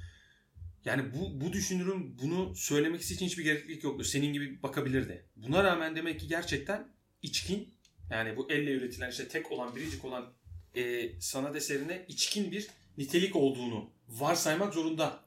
[0.84, 4.04] yani bu, bu düşünürün bunu söylemek için hiçbir gereklilik yoktu.
[4.04, 5.26] Senin gibi bakabilirdi.
[5.36, 6.88] Buna rağmen demek ki gerçekten
[7.22, 7.74] içkin
[8.10, 10.32] yani bu elle üretilen işte tek olan biricik olan
[10.74, 12.68] e, sanat eserine içkin bir
[12.98, 15.24] nitelik olduğunu varsaymak zorunda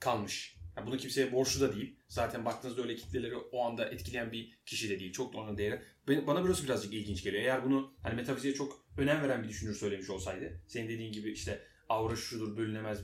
[0.00, 0.56] kalmış.
[0.76, 1.96] Yani bunu kimseye borçlu da değil.
[2.08, 5.12] Zaten baktığınızda öyle kitleleri o anda etkileyen bir kişi de değil.
[5.12, 5.80] Çok da onun değeri.
[6.08, 7.42] Bana burası birazcık ilginç geliyor.
[7.42, 10.60] Eğer bunu hani metafiziğe çok önem veren bir düşünür söylemiş olsaydı.
[10.66, 12.98] Senin dediğin gibi işte aura şudur bölünemez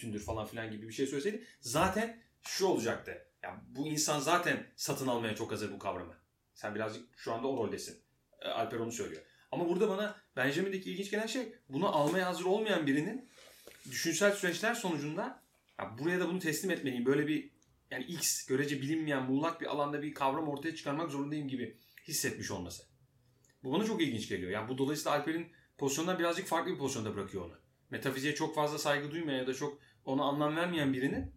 [0.00, 1.44] bütündür falan filan gibi bir şey söyleseydi.
[1.60, 3.26] Zaten şu olacaktı.
[3.42, 6.14] Yani bu insan zaten satın almaya çok hazır bu kavramı.
[6.54, 8.02] Sen birazcık şu anda o roldesin.
[8.40, 9.22] E, Alper onu söylüyor.
[9.50, 13.28] Ama burada bana Benjamin'deki ilginç gelen şey bunu almaya hazır olmayan birinin
[13.90, 15.42] düşünsel süreçler sonucunda
[15.78, 17.06] ya buraya da bunu teslim etmeliyim.
[17.06, 17.50] Böyle bir
[17.90, 22.82] yani X görece bilinmeyen muğlak bir alanda bir kavram ortaya çıkarmak zorundayım gibi hissetmiş olması.
[23.62, 24.50] Bu bana çok ilginç geliyor.
[24.50, 27.60] Yani bu dolayısıyla Alper'in pozisyondan birazcık farklı bir pozisyonda bırakıyor onu.
[27.90, 29.78] Metafiziğe çok fazla saygı duymayan ya da çok
[30.10, 31.32] ona anlam vermeyen birinin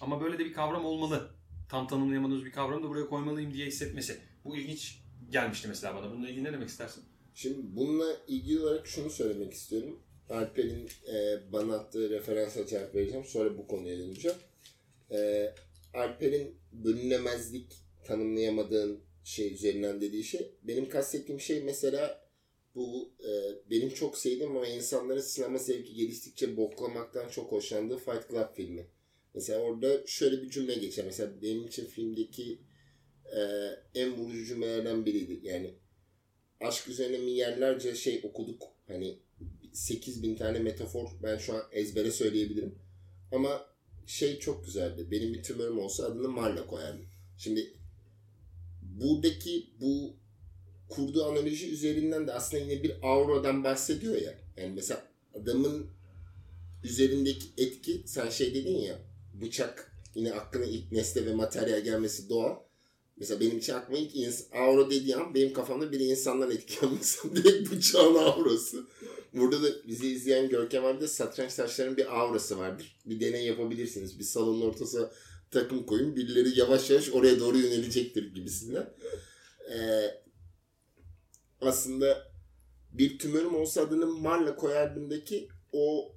[0.00, 1.30] ama böyle de bir kavram olmalı.
[1.68, 4.18] Tam tanımlayamadığımız bir kavramı da buraya koymalıyım diye hissetmesi.
[4.44, 6.10] Bu ilginç gelmişti mesela bana.
[6.10, 7.04] Bununla ilgili ne demek istersin?
[7.34, 10.00] Şimdi bununla ilgili olarak şunu söylemek istiyorum.
[10.30, 13.24] Alper'in e, bana attığı referansa cevap vereceğim.
[13.24, 14.36] Sonra bu konuya döneceğim.
[15.10, 15.50] E,
[15.94, 17.72] Alper'in bölünemezlik
[18.04, 20.54] tanımlayamadığın şey üzerinden dediği şey.
[20.62, 22.27] Benim kastettiğim şey mesela
[22.78, 23.30] bu e,
[23.70, 28.86] benim çok sevdiğim ama insanların sinema zevki geliştikçe boklamaktan çok hoşlandığı Fight Club filmi.
[29.34, 31.04] Mesela orada şöyle bir cümle geçer.
[31.04, 32.58] Mesela benim için filmdeki
[33.24, 33.40] e,
[33.94, 35.40] en vurucu cümlelerden biriydi.
[35.42, 35.74] Yani
[36.60, 38.62] aşk üzerine milyarlarca şey okuduk.
[38.86, 39.18] Hani
[39.72, 42.78] 8000 tane metafor ben şu an ezbere söyleyebilirim.
[43.32, 43.66] Ama
[44.06, 45.10] şey çok güzeldi.
[45.10, 47.06] Benim bir tümörüm olsa adını Marla koyardım.
[47.38, 47.72] Şimdi
[48.82, 50.16] buradaki bu
[50.88, 54.34] kurduğu analoji üzerinden de aslında yine bir auradan bahsediyor ya.
[54.56, 55.86] Yani mesela adamın
[56.84, 58.98] üzerindeki etki sen şey dedin ya
[59.42, 62.56] bıçak yine aklına ilk nesne ve materyal gelmesi doğal.
[63.16, 67.72] Mesela benim için aklıma ilk ins- aura dediği an benim kafamda bir insandan etkilenmesi direkt
[67.72, 68.86] bıçağın aurası.
[69.34, 72.96] Burada da bizi izleyen Görkem abi de satranç taşlarının bir aurası vardır.
[73.06, 74.18] Bir deney yapabilirsiniz.
[74.18, 75.10] Bir salonun ortasına
[75.50, 76.16] takım koyun.
[76.16, 78.90] Birileri yavaş yavaş oraya doğru yönelecektir gibisinden.
[79.72, 80.00] Ee,
[81.60, 82.32] aslında
[82.92, 86.14] bir tümörüm olsa adını Marla koyardımdaki o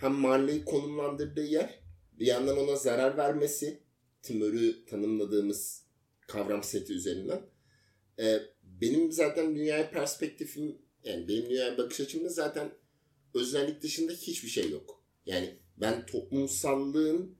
[0.00, 1.80] hem Marla'yı konumlandırdığı yer
[2.12, 3.82] bir yandan ona zarar vermesi
[4.22, 5.84] tümörü tanımladığımız
[6.28, 7.42] kavram seti üzerinden.
[8.18, 12.70] Ee, benim zaten dünyaya perspektifim yani benim dünyaya bakış açımda zaten
[13.34, 15.04] özellik dışında hiçbir şey yok.
[15.26, 17.36] Yani ben toplumsallığın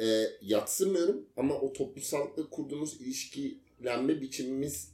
[0.00, 4.92] e, yatsımıyorum ama o toplumsallıkla kurduğumuz ilişkilenme biçimimiz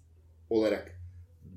[0.50, 1.03] olarak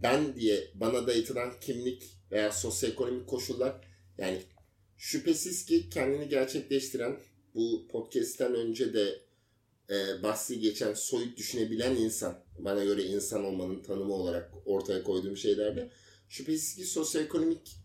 [0.03, 3.75] ben diye bana dayatılan kimlik veya sosyoekonomik koşullar
[4.17, 4.41] yani
[4.97, 7.19] şüphesiz ki kendini gerçekleştiren
[7.55, 9.21] bu podcast'ten önce de
[9.89, 15.91] e, bahsi geçen soyut düşünebilen insan bana göre insan olmanın tanımı olarak ortaya koyduğum şeylerde
[16.29, 17.75] şüphesiz ki sosyoekonomik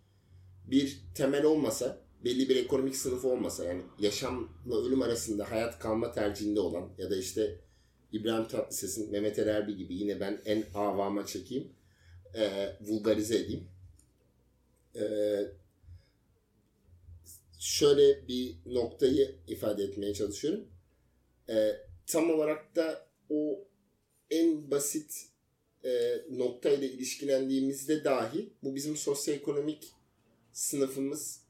[0.67, 6.61] bir temel olmasa belli bir ekonomik sınıf olmasa yani yaşamla ölüm arasında hayat kalma tercihinde
[6.61, 7.61] olan ya da işte
[8.13, 11.73] İbrahim Tatlıses'in Mehmet Ali Erbil gibi yine ben en avama çekeyim
[12.35, 13.69] e, vulgarize edeyim.
[14.97, 15.05] E,
[17.59, 20.69] şöyle bir noktayı ifade etmeye çalışıyorum.
[21.49, 23.65] E, tam olarak da o
[24.31, 25.27] en basit
[25.85, 29.93] e, noktayla ilişkilendiğimizde dahi bu bizim sosyoekonomik
[30.53, 31.41] sınıfımız,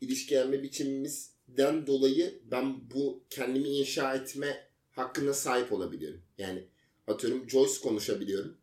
[0.00, 6.22] ilişkilenme biçimimizden dolayı ben bu kendimi inşa etme hakkına sahip olabiliyorum.
[6.38, 6.64] Yani
[7.06, 8.58] atıyorum Joyce konuşabiliyorum.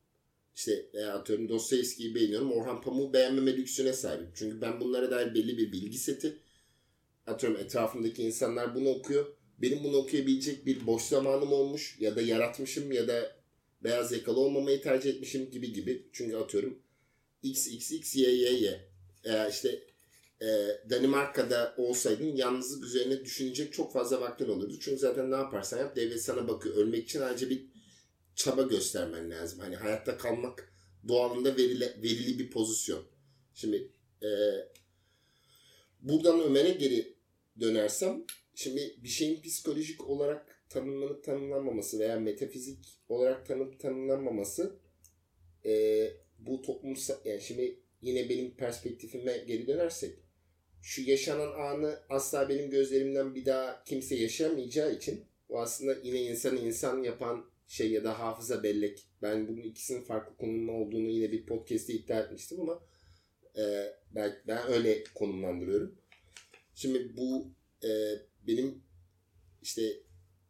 [0.55, 2.51] İşte e, atıyorum Dostoyevski'yi beğeniyorum.
[2.51, 4.27] Orhan Pamuk'u beğenmeme lüksüne sahibim.
[4.35, 6.37] Çünkü ben bunlara dair belli bir bilgi seti
[7.27, 9.25] atıyorum etrafımdaki insanlar bunu okuyor.
[9.61, 13.35] Benim bunu okuyabilecek bir boş zamanım olmuş ya da yaratmışım ya da
[13.83, 16.07] beyaz yakalı olmamayı tercih etmişim gibi gibi.
[16.13, 16.79] Çünkü atıyorum
[17.43, 18.89] x x x y y y.
[19.23, 19.83] Eğer işte
[20.41, 20.47] e,
[20.89, 24.77] Danimarka'da olsaydın yalnızlık üzerine düşünecek çok fazla vaktin olurdu.
[24.79, 26.75] Çünkü zaten ne yaparsan yap devlet sana bakıyor.
[26.75, 27.74] Ölmek için ayrıca bir
[28.35, 29.59] çaba göstermen lazım.
[29.59, 30.73] Hani hayatta kalmak
[31.07, 33.03] doğalında verili, verili bir pozisyon.
[33.53, 33.91] Şimdi
[34.23, 34.29] e,
[36.01, 37.15] buradan Ömer'e geri
[37.59, 44.79] dönersem şimdi bir şeyin psikolojik olarak tanımlanıp tanımlanmaması veya metafizik olarak tanıp tanımlanmaması
[45.65, 50.19] e, bu toplumsal yani şimdi yine benim perspektifime geri dönersek
[50.81, 56.59] şu yaşanan anı asla benim gözlerimden bir daha kimse yaşamayacağı için o aslında yine insanı
[56.59, 59.07] insan yapan şey ya da hafıza bellek.
[59.21, 62.83] Ben bunun ikisinin farklı konumda olduğunu yine bir podcast'te iddia etmiştim ama
[63.57, 63.63] e,
[64.11, 65.95] ben, ben öyle konumlandırıyorum.
[66.75, 67.51] Şimdi bu
[67.83, 67.89] e,
[68.47, 68.83] benim
[69.61, 69.81] işte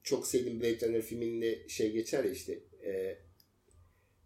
[0.03, 3.17] çok sevdiğim Blade Runner filminde şey geçer ya işte e,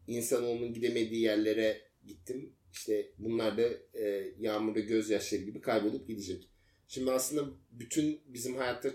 [0.08, 2.54] insanoğlunun gidemediği yerlere gittim.
[2.74, 6.50] İşte bunlar da e, yağmurda gözyaşları gibi kaybolup gidecek.
[6.88, 8.90] Şimdi aslında bütün bizim hayatta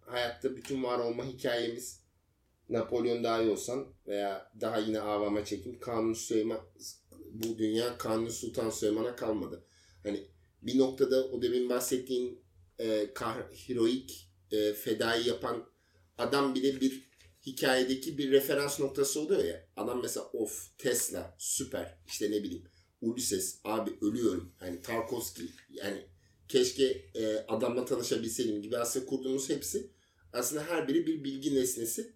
[0.00, 2.05] hayatta bütün var olma hikayemiz
[2.68, 6.60] Napolyon daha iyi olsan veya daha yine avama çekim Kanuni Süleyman
[7.30, 9.64] bu dünya Kanuni Sultan Süleyman'a kalmadı.
[10.02, 10.26] Hani
[10.62, 12.40] bir noktada o demin bahsettiğin
[12.78, 15.64] e, kah, heroik e, fedai yapan
[16.18, 17.10] adam bile bir
[17.46, 19.68] hikayedeki bir referans noktası oluyor ya.
[19.76, 22.64] Adam mesela of Tesla süper işte ne bileyim
[23.00, 24.52] Ulysses abi ölüyorum.
[24.60, 26.06] Yani Tarkovski yani
[26.48, 29.90] keşke e, adamla tanışabilseydim gibi aslında kurduğumuz hepsi
[30.32, 32.15] aslında her biri bir bilgi nesnesi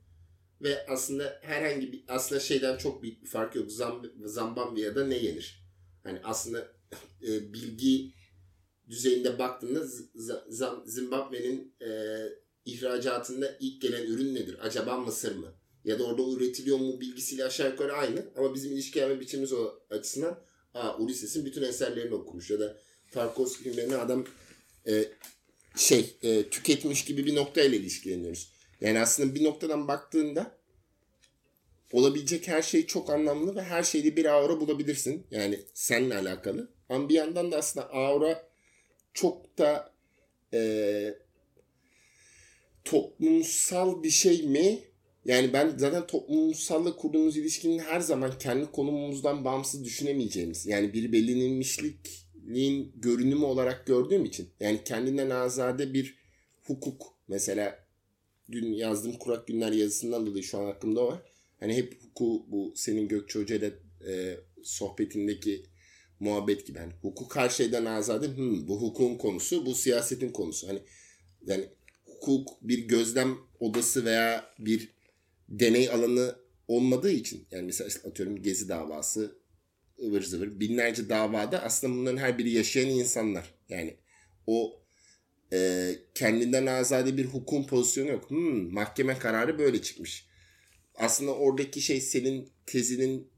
[0.63, 3.73] ve aslında herhangi bir aslında şeyden çok büyük bir fark yok.
[3.73, 5.65] Zamb Zambambia'da ne yenir?
[6.03, 6.73] Hani aslında
[7.23, 8.13] e, bilgi
[8.89, 9.87] düzeyinde baktığında
[10.87, 11.89] Zimbabwe'nin e,
[12.65, 14.59] ihracatında ilk gelen ürün nedir?
[14.63, 15.55] Acaba mısır mı?
[15.85, 18.25] Ya da orada üretiliyor mu bilgisiyle aşağı yukarı aynı.
[18.37, 20.43] Ama bizim ilişkilenme biçimimiz o açısından
[20.75, 22.51] Aa, Ulysses'in bütün eserlerini okumuş.
[22.51, 22.77] Ya da
[23.11, 24.27] Tarkovski filmlerini adam
[24.87, 25.05] e,
[25.77, 28.53] şey e, tüketmiş gibi bir noktayla ilişkileniyoruz.
[28.81, 30.61] Yani aslında bir noktadan baktığında
[31.93, 35.27] olabilecek her şey çok anlamlı ve her şeyde bir aura bulabilirsin.
[35.31, 36.71] Yani seninle alakalı.
[36.89, 38.49] Ama bir yandan da aslında aura
[39.15, 39.93] çok da
[40.55, 41.15] e,
[42.85, 44.79] toplumsal bir şey mi?
[45.25, 50.67] Yani ben zaten toplumsalla kurduğumuz ilişkinin her zaman kendi konumumuzdan bağımsız düşünemeyeceğimiz.
[50.67, 54.49] Yani bir belirlenmişlikliğin görünümü olarak gördüğüm için.
[54.61, 56.19] Yani kendinden azade bir
[56.67, 57.15] hukuk.
[57.29, 57.90] Mesela
[58.53, 61.23] dün yazdığım Kurak Günler yazısından dolayı şu an aklımda var.
[61.61, 63.73] Hani hep hukuku bu senin Gökçe Hoca ile
[64.09, 65.63] e, sohbetindeki
[66.21, 66.79] muhabbet gibi.
[66.79, 68.37] Hani hukuk her şeyden azade.
[68.37, 70.69] Hmm, bu hukukun konusu, bu siyasetin konusu.
[70.69, 70.83] Hani
[71.47, 71.65] yani
[72.05, 74.89] hukuk bir gözlem odası veya bir
[75.49, 76.37] deney alanı
[76.69, 79.41] olmadığı için yani mesela atıyorum Gezi davası
[80.03, 83.55] ıvır zıvır binlerce davada aslında bunların her biri yaşayan insanlar.
[83.69, 83.97] Yani
[84.47, 84.80] o
[85.53, 88.31] e, kendinden azade bir hukum pozisyonu yok.
[88.31, 90.27] Hmm, mahkeme kararı böyle çıkmış.
[90.95, 93.31] Aslında oradaki şey senin tezinin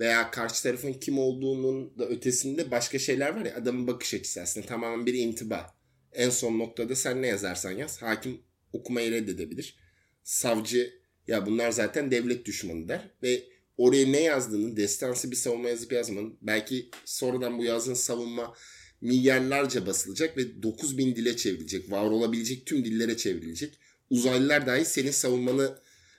[0.00, 4.66] veya karşı tarafın kim olduğunun da ötesinde başka şeyler var ya adamın bakış açısı aslında
[4.66, 5.74] tamamen bir intiba.
[6.12, 8.40] En son noktada sen ne yazarsan yaz hakim
[8.72, 9.76] okumayı reddedebilir.
[10.24, 10.92] Savcı
[11.26, 13.42] ya bunlar zaten devlet düşmanı der ve
[13.76, 18.54] oraya ne yazdığını destansı bir savunma yazıp yazmanın belki sonradan bu yazdığın savunma
[19.02, 21.90] milyarlarca basılacak ve 9000 dile çevrilecek.
[21.90, 23.78] Var olabilecek tüm dillere çevrilecek.
[24.10, 25.78] Uzaylılar dahi senin savunmanı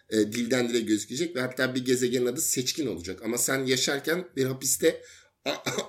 [0.10, 3.22] e, dilden dile gözükecek ve hatta bir gezegenin adı seçkin olacak.
[3.24, 5.02] Ama sen yaşarken bir hapiste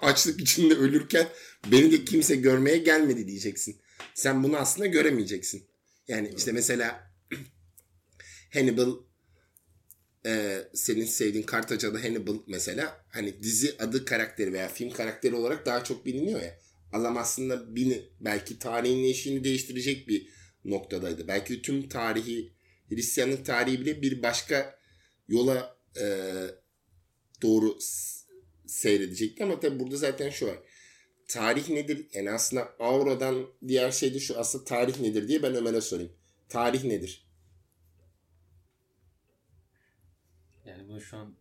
[0.03, 1.29] açlık içinde ölürken
[1.71, 3.77] beni de kimse görmeye gelmedi diyeceksin.
[4.15, 5.67] Sen bunu aslında göremeyeceksin.
[6.09, 7.15] Yani işte mesela
[8.53, 8.95] Hannibal
[10.27, 15.85] e, senin sevdiğin Kartaca'da Hannibal mesela hani dizi adı karakteri veya film karakteri olarak daha
[15.85, 16.64] çok biliniyor ya.
[16.95, 20.29] Adam aslında bini, belki tarihin eşiğini değiştirecek bir
[20.65, 21.29] noktadaydı.
[21.29, 22.53] Belki tüm tarihi
[22.89, 24.79] Hristiyanlık tarihi bile bir başka
[25.29, 26.07] yola e,
[27.43, 27.79] doğru
[28.67, 30.59] seyredecekti ama tabi burada zaten şu var.
[31.29, 32.07] Tarih nedir?
[32.15, 36.13] Yani aslında auradan diğer şey de şu aslında tarih nedir diye ben Ömer'e sorayım.
[36.49, 37.27] Tarih nedir?
[40.67, 41.35] Yani bunu şu an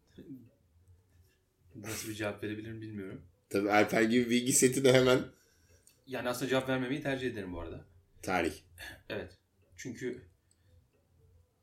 [1.76, 3.22] nasıl bir cevap verebilirim bilmiyorum.
[3.50, 5.43] Tabii Alper gibi bilgi seti de hemen.
[6.06, 7.86] Yani aslında cevap vermemeyi tercih ederim bu arada.
[8.22, 8.54] Tarih.
[9.10, 9.38] Evet.
[9.76, 10.22] Çünkü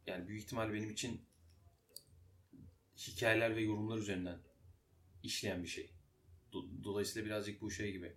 [0.06, 1.20] yani büyük ihtimal benim için
[2.96, 4.38] hikayeler ve yorumlar üzerinden
[5.22, 5.90] işleyen bir şey.
[6.84, 8.16] Dolayısıyla birazcık bu şey gibi.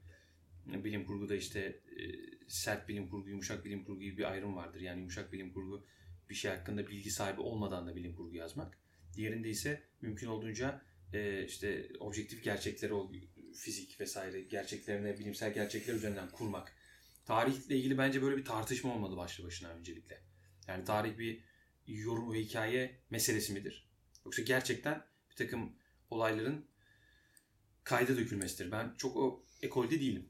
[0.66, 2.04] Bilim kurguda işte e,
[2.48, 4.82] sert bilim kurgu, yumuşak bilim kurgu gibi bir ayrım vardır.
[4.82, 5.86] Yani yumuşak bilim kurgu
[6.30, 8.78] bir şey hakkında bilgi sahibi olmadan da bilim kurgu yazmak.
[9.14, 10.82] Diğerinde ise mümkün olduğunca
[11.14, 13.12] e, işte objektif gerçekleri, o
[13.54, 16.76] fizik vesaire gerçeklerine, bilimsel gerçekler üzerinden kurmak.
[17.26, 20.22] Tarihle ilgili bence böyle bir tartışma olmadı başlı başına öncelikle.
[20.68, 21.44] Yani tarih bir
[21.88, 23.88] yorum ve hikaye meselesi midir?
[24.26, 25.76] Yoksa gerçekten bir takım
[26.10, 26.66] olayların
[27.84, 28.72] kayda dökülmesidir.
[28.72, 30.30] Ben çok o ekolde değilim.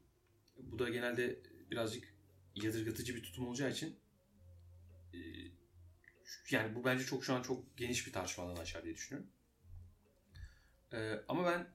[0.58, 1.40] Bu da genelde
[1.72, 2.14] birazcık
[2.56, 4.00] yadırgatıcı bir tutum olacağı için
[5.14, 5.18] e,
[6.52, 9.32] yani bu bence çok şu an çok geniş bir tartışma alanı açar diye düşünüyorum.
[10.94, 11.68] E, ama ben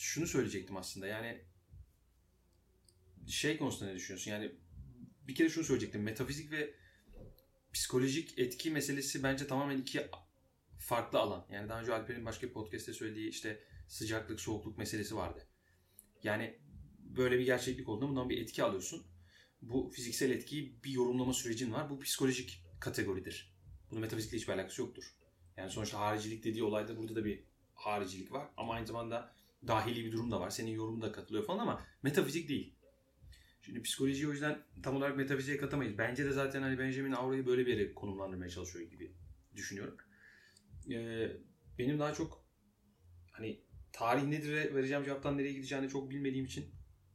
[0.00, 1.44] şunu söyleyecektim aslında yani
[3.28, 4.30] şey konusunda ne düşünüyorsun?
[4.30, 4.52] Yani
[5.28, 6.02] bir kere şunu söyleyecektim.
[6.02, 6.74] Metafizik ve
[7.72, 10.06] psikolojik etki meselesi bence tamamen iki
[10.78, 11.46] farklı alan.
[11.52, 15.48] Yani daha önce Alper'in başka bir podcast'te söylediği işte sıcaklık, soğukluk meselesi vardı.
[16.22, 16.58] Yani
[16.98, 19.06] böyle bir gerçeklik olduğunda bundan bir etki alıyorsun.
[19.62, 21.90] Bu fiziksel etkiyi bir yorumlama sürecin var.
[21.90, 23.54] Bu psikolojik kategoridir.
[23.90, 25.14] Bunun metafizikle hiçbir alakası yoktur.
[25.56, 28.48] Yani sonuçta haricilik dediği olayda burada da bir haricilik var.
[28.56, 30.50] Ama aynı zamanda dahili bir durum da var.
[30.50, 32.74] Senin yorumun da katılıyor falan ama metafizik değil.
[33.62, 35.98] Şimdi psikolojiyi o yüzden tam olarak metafiziğe katamayız.
[35.98, 39.12] Bence de zaten hani Benjamin Aura'yı böyle bir yere konumlandırmaya çalışıyor gibi
[39.56, 39.96] düşünüyorum.
[40.90, 41.36] Ee,
[41.78, 42.44] benim daha çok
[43.32, 43.60] hani
[43.92, 46.66] tarih nedir vereceğim cevaptan nereye gideceğini çok bilmediğim için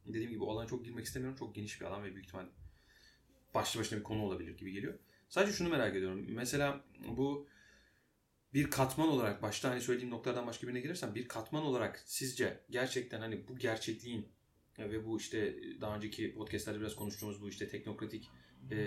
[0.07, 1.37] dediğim gibi o alana çok girmek istemiyorum.
[1.39, 2.45] Çok geniş bir alan ve büyük ihtimal
[3.53, 4.99] başlı başına bir konu olabilir gibi geliyor.
[5.29, 6.25] Sadece şunu merak ediyorum.
[6.27, 6.85] Mesela
[7.17, 7.47] bu
[8.55, 13.19] bir katman olarak başta hani söylediğim noktadan başka birine girersem bir katman olarak sizce gerçekten
[13.19, 14.27] hani bu gerçekliğin
[14.79, 18.29] ve bu işte daha önceki podcastlerde biraz konuştuğumuz bu işte teknokratik
[18.71, 18.77] e,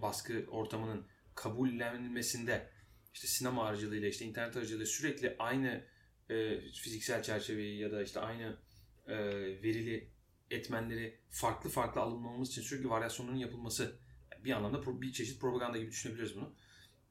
[0.00, 2.70] baskı ortamının kabullenmesinde
[3.14, 5.84] işte sinema aracılığıyla işte internet aracılığıyla sürekli aynı
[6.30, 8.58] e, fiziksel çerçeveyi ya da işte aynı
[9.06, 9.16] e,
[9.62, 10.10] verili
[10.50, 13.98] etmenleri farklı farklı alınmamız için sürekli varyasyonların yapılması
[14.44, 16.54] bir anlamda bir çeşit propaganda gibi düşünebiliriz bunu.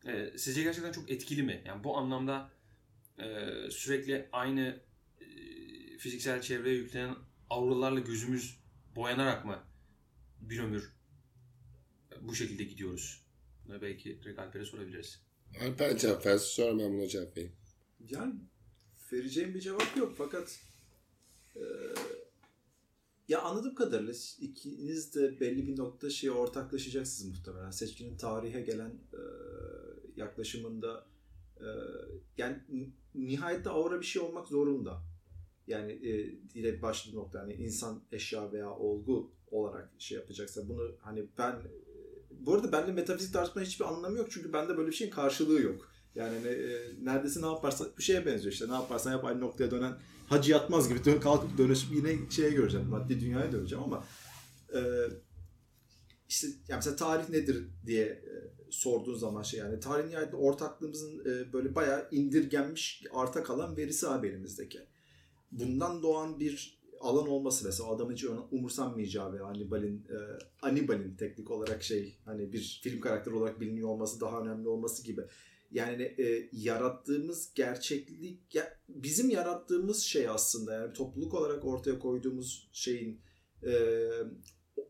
[0.06, 1.64] E, sizce gerçekten çok etkili mi?
[1.66, 2.52] Yani bu anlamda
[3.20, 4.80] e, sürekli aynı
[5.20, 5.28] e,
[5.98, 7.16] fiziksel çevreye yüklenen
[7.50, 8.60] auralarla gözümüz
[8.96, 9.60] boyanarak mı
[10.42, 10.94] bir ömür
[12.22, 13.26] bu şekilde gidiyoruz?
[13.68, 15.22] Bunu belki direkt Alper'e sorabiliriz.
[15.62, 17.56] Alper cevap versin sonra ben buna cevap vereyim.
[18.10, 18.34] Yani
[19.12, 20.60] vereceğim bir cevap yok fakat
[21.56, 21.64] e,
[23.28, 27.72] ya anladığım kadarıyla ikiniz de belli bir nokta şeye ortaklaşacaksınız muhtemelen.
[27.72, 29.22] Seçkinin tarihe gelen e,
[30.16, 31.06] yaklaşımında
[31.60, 31.68] e,
[32.38, 32.58] yani
[33.16, 35.02] nihayette aura bir şey olmak zorunda.
[35.68, 36.12] Yani e,
[36.54, 41.56] direkt başlı nokta yani insan eşya veya olgu olarak şey yapacaksa bunu hani ben
[42.32, 45.90] bu arada bende metafizik tartışma hiçbir anlamı yok çünkü bende böyle bir şeyin karşılığı yok.
[46.16, 49.98] Yani e, neredeyse ne yaparsa bir şeye benziyor işte ne yaparsan yap aynı noktaya dönen
[50.28, 54.06] hacı yatmaz gibi dön, kalkıp dönüşüp yine şeye göreceğim maddi dünyaya döneceğim ama
[54.74, 54.80] e,
[56.30, 58.34] işte yani mesela tarih nedir diye e,
[58.74, 64.28] sorduğun zaman şey yani tarih nihayetinde ortaklığımızın e, böyle bayağı indirgenmiş arta kalan verisi abi
[64.28, 64.80] elimizdeki.
[65.52, 70.18] Bundan doğan bir alan olması mesela adamın hiç umursanmayacağı ve Hannibal'in e,
[70.58, 75.22] Hannibal'in teknik olarak şey hani bir film karakteri olarak biliniyor olması daha önemli olması gibi.
[75.72, 83.22] Yani e, yarattığımız gerçeklik ya, bizim yarattığımız şey aslında yani topluluk olarak ortaya koyduğumuz şeyin
[83.66, 84.08] e,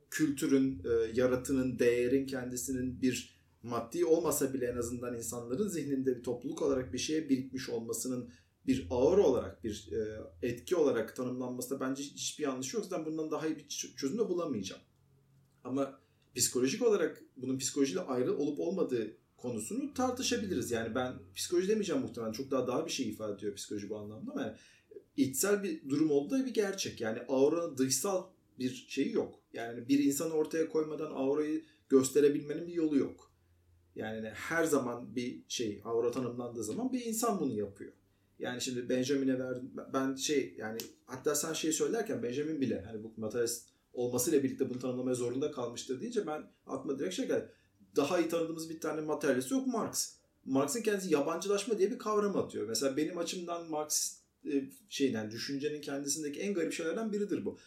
[0.09, 6.61] kültürün, e, yaratının, değerin kendisinin bir maddi olmasa bile en azından insanların zihninde bir topluluk
[6.61, 8.29] olarak bir şeye birikmiş olmasının
[8.67, 12.85] bir ağır olarak, bir e, etki olarak tanımlanmasında bence hiçbir yanlış yok.
[12.85, 14.81] Zaten bundan daha iyi bir çözüm de bulamayacağım.
[15.63, 15.99] Ama
[16.35, 20.71] psikolojik olarak bunun psikolojiyle ayrı olup olmadığı konusunu tartışabiliriz.
[20.71, 22.31] Yani ben psikoloji demeyeceğim muhtemelen.
[22.31, 24.53] Çok daha daha bir şey ifade ediyor psikoloji bu anlamda ama yani
[25.17, 27.01] içsel bir durum olduğu bir gerçek.
[27.01, 28.27] Yani aura dışsal
[28.59, 29.39] bir şeyi yok.
[29.53, 33.32] Yani bir insanı ortaya koymadan aurayı gösterebilmenin bir yolu yok.
[33.95, 37.93] Yani her zaman bir şey aura tanımlandığı zaman bir insan bunu yapıyor.
[38.39, 39.71] Yani şimdi Benjamin'e verdim.
[39.93, 44.79] Ben şey yani hatta sen şey söylerken Benjamin bile hani bu materyalist olmasıyla birlikte bunu
[44.79, 47.49] tanımlamaya zorunda kalmıştır deyince ben aklıma direkt şey geldi.
[47.95, 50.13] Daha iyi tanıdığımız bir tane materyalist yok Marx.
[50.45, 52.67] Marx'ın kendisi yabancılaşma diye bir kavram atıyor.
[52.67, 57.57] Mesela benim açımdan Marx e, şeyden düşüncenin kendisindeki en garip şeylerden biridir bu.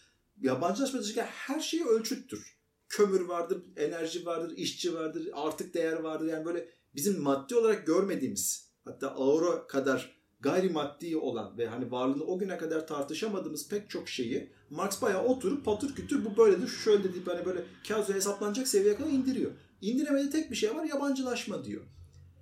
[0.43, 2.56] Yabancılaşma her şey ölçüttür.
[2.89, 6.27] Kömür vardır, enerji vardır, işçi vardır, artık değer vardır.
[6.27, 12.39] Yani böyle bizim maddi olarak görmediğimiz hatta aura kadar gayrimaddi olan ve hani varlığını o
[12.39, 17.15] güne kadar tartışamadığımız pek çok şeyi Marx bayağı oturup patır kütür bu böyledir şu şöyle
[17.15, 19.51] deyip hani böyle kağıt hesaplanacak seviyeye kadar indiriyor.
[19.81, 21.83] İndiremediği tek bir şey var yabancılaşma diyor.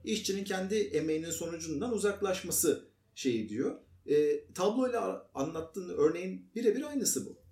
[0.05, 3.79] İşçinin kendi emeğinin sonucundan uzaklaşması şeyi diyor.
[4.07, 7.44] E, tabloyla anlattığın örneğin birebir aynısı bu.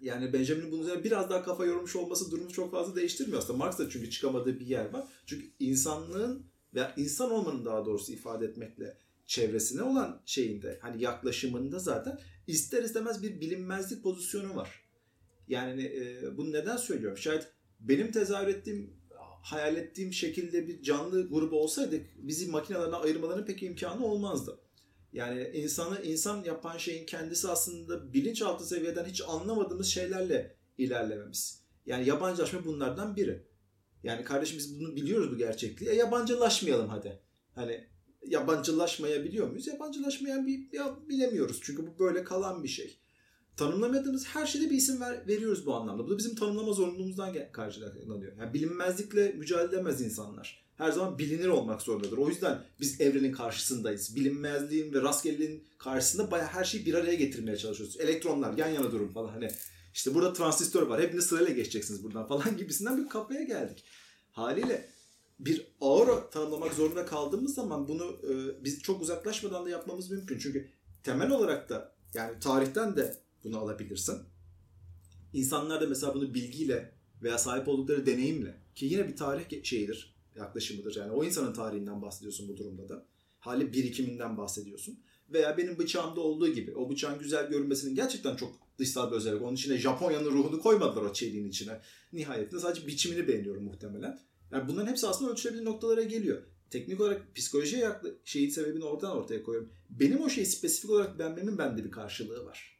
[0.00, 3.58] Yani Benjamin'in bunun üzerine biraz daha kafa yormuş olması durumu çok fazla değiştirmiyor aslında.
[3.58, 5.08] Marx da çünkü çıkamadığı bir yer var.
[5.26, 12.18] Çünkü insanlığın veya insan olmanın daha doğrusu ifade etmekle çevresine olan şeyinde hani yaklaşımında zaten
[12.46, 14.88] ister istemez bir bilinmezlik pozisyonu var.
[15.48, 17.18] Yani e, bunu neden söylüyorum?
[17.18, 17.46] Şayet
[17.80, 18.98] benim tezahür ettiğim
[19.42, 24.58] hayal ettiğim şekilde bir canlı grubu olsaydık bizi makinelerden ayırmalarının pek imkanı olmazdı.
[25.12, 31.62] Yani insanı insan yapan şeyin kendisi aslında bilinçaltı seviyeden hiç anlamadığımız şeylerle ilerlememiz.
[31.86, 33.46] Yani yabancılaşma bunlardan biri.
[34.02, 35.90] Yani kardeşim biz bunu biliyoruz bu gerçekliği.
[35.90, 37.20] E yabancılaşmayalım hadi.
[37.54, 37.88] Hani
[38.26, 39.66] yabancılaşmayabiliyor muyuz?
[39.66, 41.60] Yabancılaşmayan bir ya bilemiyoruz.
[41.62, 42.98] Çünkü bu böyle kalan bir şey.
[43.58, 46.06] Tanımlamadığımız her şeyde bir isim ver, veriyoruz bu anlamda.
[46.06, 48.36] Bu da bizim tanımlama zorunluluğumuzdan karşılanıyor.
[48.38, 50.64] Yani bilinmezlikle mücadele edemez insanlar.
[50.76, 52.18] Her zaman bilinir olmak zorundadır.
[52.18, 54.16] O yüzden biz evrenin karşısındayız.
[54.16, 58.00] Bilinmezliğin ve rastgeleliğin karşısında bayağı her şeyi bir araya getirmeye çalışıyoruz.
[58.00, 59.50] Elektronlar yan yana durun falan hani.
[59.94, 61.02] İşte burada transistör var.
[61.02, 63.84] Hepiniz sırayla geçeceksiniz buradan falan gibisinden bir kafaya geldik.
[64.30, 64.88] Haliyle
[65.40, 70.38] bir aura tanımlamak zorunda kaldığımız zaman bunu e, biz çok uzaklaşmadan da yapmamız mümkün.
[70.38, 70.70] Çünkü
[71.02, 74.18] temel olarak da yani tarihten de bunu alabilirsin.
[75.32, 80.96] İnsanlar da mesela bunu bilgiyle veya sahip oldukları deneyimle ki yine bir tarih şeyidir, yaklaşımıdır.
[80.96, 83.06] Yani o insanın tarihinden bahsediyorsun bu durumda da.
[83.38, 85.00] Hali birikiminden bahsediyorsun.
[85.32, 89.42] Veya benim bıçağımda olduğu gibi o bıçağın güzel görünmesinin gerçekten çok dışsal bir özellik.
[89.42, 91.80] Onun içine Japonya'nın ruhunu koymadılar o çeliğin içine.
[92.12, 94.20] Nihayetinde sadece biçimini beğeniyorum muhtemelen.
[94.52, 96.42] Yani bunların hepsi aslında ölçülebilir noktalara geliyor.
[96.70, 99.72] Teknik olarak psikolojiye yaklı şeyin sebebini oradan ortaya koyuyorum.
[99.90, 102.77] Benim o şeyi spesifik olarak beğenmemin bende bir karşılığı var.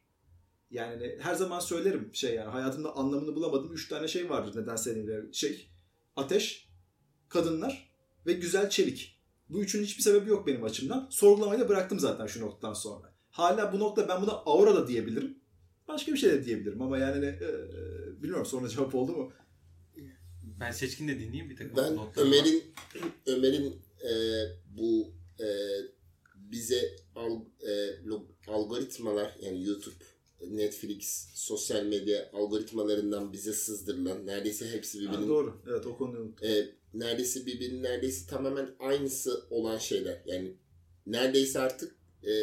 [0.71, 5.33] Yani her zaman söylerim şey yani hayatımda anlamını bulamadığım üç tane şey vardır neden seninle
[5.33, 5.69] şey
[6.15, 6.69] ateş,
[7.29, 7.89] kadınlar
[8.25, 9.19] ve güzel çelik.
[9.49, 11.07] Bu üçünün hiçbir sebebi yok benim açımdan.
[11.11, 13.13] Sorgulamayı da bıraktım zaten şu noktadan sonra.
[13.31, 15.37] Hala bu nokta ben buna aura da diyebilirim.
[15.87, 17.41] Başka bir şey de diyebilirim ama yani e,
[18.21, 19.31] bilmiyorum sonra cevap oldu mu?
[20.59, 21.77] Ben Seçkin de dinleyeyim bir tek.
[21.77, 22.63] Ben Ömer'in
[23.25, 24.11] Ömer'in e,
[24.77, 25.47] bu e,
[26.35, 29.95] bize al, e, algoritmalar yani YouTube,
[30.47, 35.21] Netflix, sosyal medya algoritmalarından bize sızdırılan neredeyse hepsi birbirinin...
[35.21, 35.61] Ha, doğru.
[35.69, 40.21] Evet o konuyu e, neredeyse birbirinin neredeyse tamamen aynısı olan şeyler.
[40.25, 40.53] Yani
[41.05, 42.33] neredeyse artık e,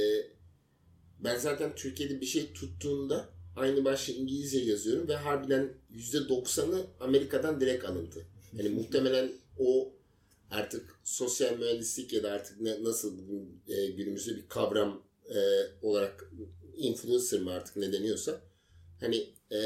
[1.20, 7.84] ben zaten Türkiye'de bir şey tuttuğunda aynı başlığı İngilizce yazıyorum ve harbiden %90'ı Amerika'dan direkt
[7.84, 8.26] alıntı.
[8.52, 9.92] Yani muhtemelen o
[10.50, 15.38] artık sosyal mühendislik ya da artık ne, nasıl bugün e, günümüzde bir kavram e,
[15.82, 16.30] olarak
[16.76, 18.40] influencer mı artık ne deniyorsa
[19.00, 19.16] hani
[19.52, 19.58] e,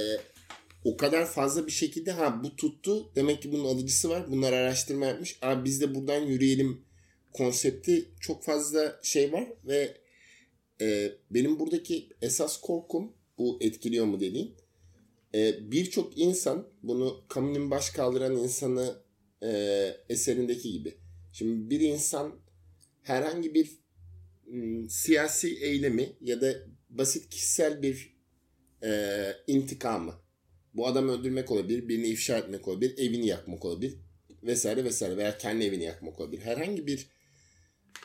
[0.85, 5.07] o kadar fazla bir şekilde ha bu tuttu demek ki bunun alıcısı var bunlar araştırma
[5.07, 6.85] yapmış abi biz de buradan yürüyelim
[7.33, 9.97] konsepti çok fazla şey var ve
[10.81, 14.57] e, benim buradaki esas korkum bu etkiliyor mu dediğin
[15.35, 19.03] e, birçok insan bunu kamunun baş kaldıran insanı
[19.43, 19.51] e,
[20.09, 20.95] eserindeki gibi.
[21.33, 22.33] Şimdi bir insan
[23.03, 23.71] herhangi bir
[24.47, 26.55] m, siyasi eylemi ya da
[26.91, 28.17] basit kişisel bir
[28.83, 30.15] e, intikamı
[30.75, 33.95] bu adamı öldürmek olabilir, birini ifşa etmek olabilir, evini yakmak olabilir
[34.43, 36.43] vesaire vesaire veya kendi evini yakmak olabilir.
[36.43, 37.07] Herhangi bir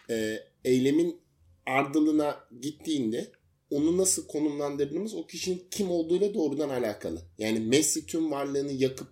[0.10, 1.22] e, eylemin
[1.66, 3.32] ardılığına gittiğinde
[3.70, 7.22] onu nasıl konumlandırdığımız o kişinin kim olduğuyla doğrudan alakalı.
[7.38, 9.08] Yani Messi tüm varlığını yakıp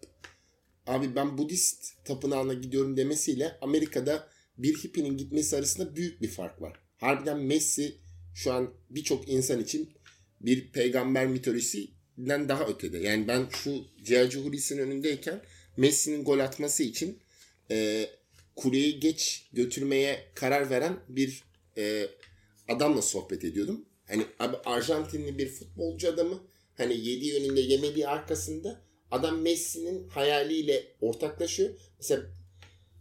[0.88, 6.80] abi ben Budist tapınağına gidiyorum demesiyle Amerika'da bir hippinin gitmesi arasında büyük bir fark var.
[6.98, 7.98] Harbiden Messi
[8.34, 9.90] şu an birçok insan için
[10.42, 12.98] bir peygamber mitolojisinden daha ötede.
[12.98, 15.42] Yani ben şu Ciğerci Hulusi'nin önündeyken
[15.78, 17.20] Messi'nin gol atması için
[17.72, 18.10] e,
[18.56, 21.44] kuleyi geç götürmeye karar veren bir
[21.78, 22.08] e,
[22.68, 23.86] adamla sohbet ediyordum.
[24.08, 26.44] Hani abi Arjantinli bir futbolcu adamı
[26.78, 28.82] hani yediği önünde yemediği arkasında
[29.12, 31.70] adam Messi'nin hayaliyle ortaklaşıyor.
[31.98, 32.24] Mesela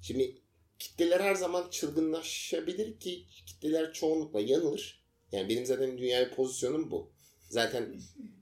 [0.02, 0.38] şimdi
[0.78, 5.01] kitleler her zaman çılgınlaşabilir ki kitleler çoğunlukla yanılır.
[5.32, 7.10] Yani benim zaten dünyaya pozisyonum bu.
[7.48, 8.00] Zaten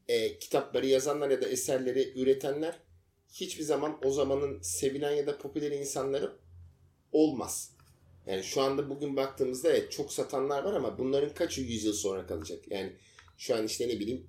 [0.08, 2.78] e, kitapları yazanlar ya da eserleri üretenler
[3.32, 6.36] hiçbir zaman o zamanın sevilen ya da popüler insanları
[7.12, 7.72] olmaz.
[8.26, 12.26] Yani şu anda bugün baktığımızda evet çok satanlar var ama bunların kaçı 100 yıl sonra
[12.26, 12.58] kalacak?
[12.70, 12.92] Yani
[13.38, 14.26] şu an işte ne bileyim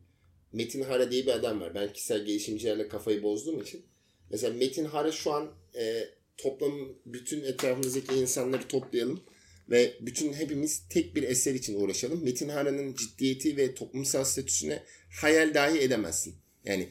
[0.53, 1.75] Metin Hara diye bir adam var.
[1.75, 3.85] Ben kişisel gelişimcilerle kafayı bozduğum için.
[4.29, 6.71] Mesela Metin Hara şu an e, toplam
[7.05, 9.23] bütün etrafımızdaki insanları toplayalım
[9.71, 12.23] ve bütün hepimiz tek bir eser için uğraşalım.
[12.23, 14.83] Metin Hara'nın ciddiyeti ve toplumsal statüsüne
[15.21, 16.35] hayal dahi edemezsin.
[16.65, 16.87] Yani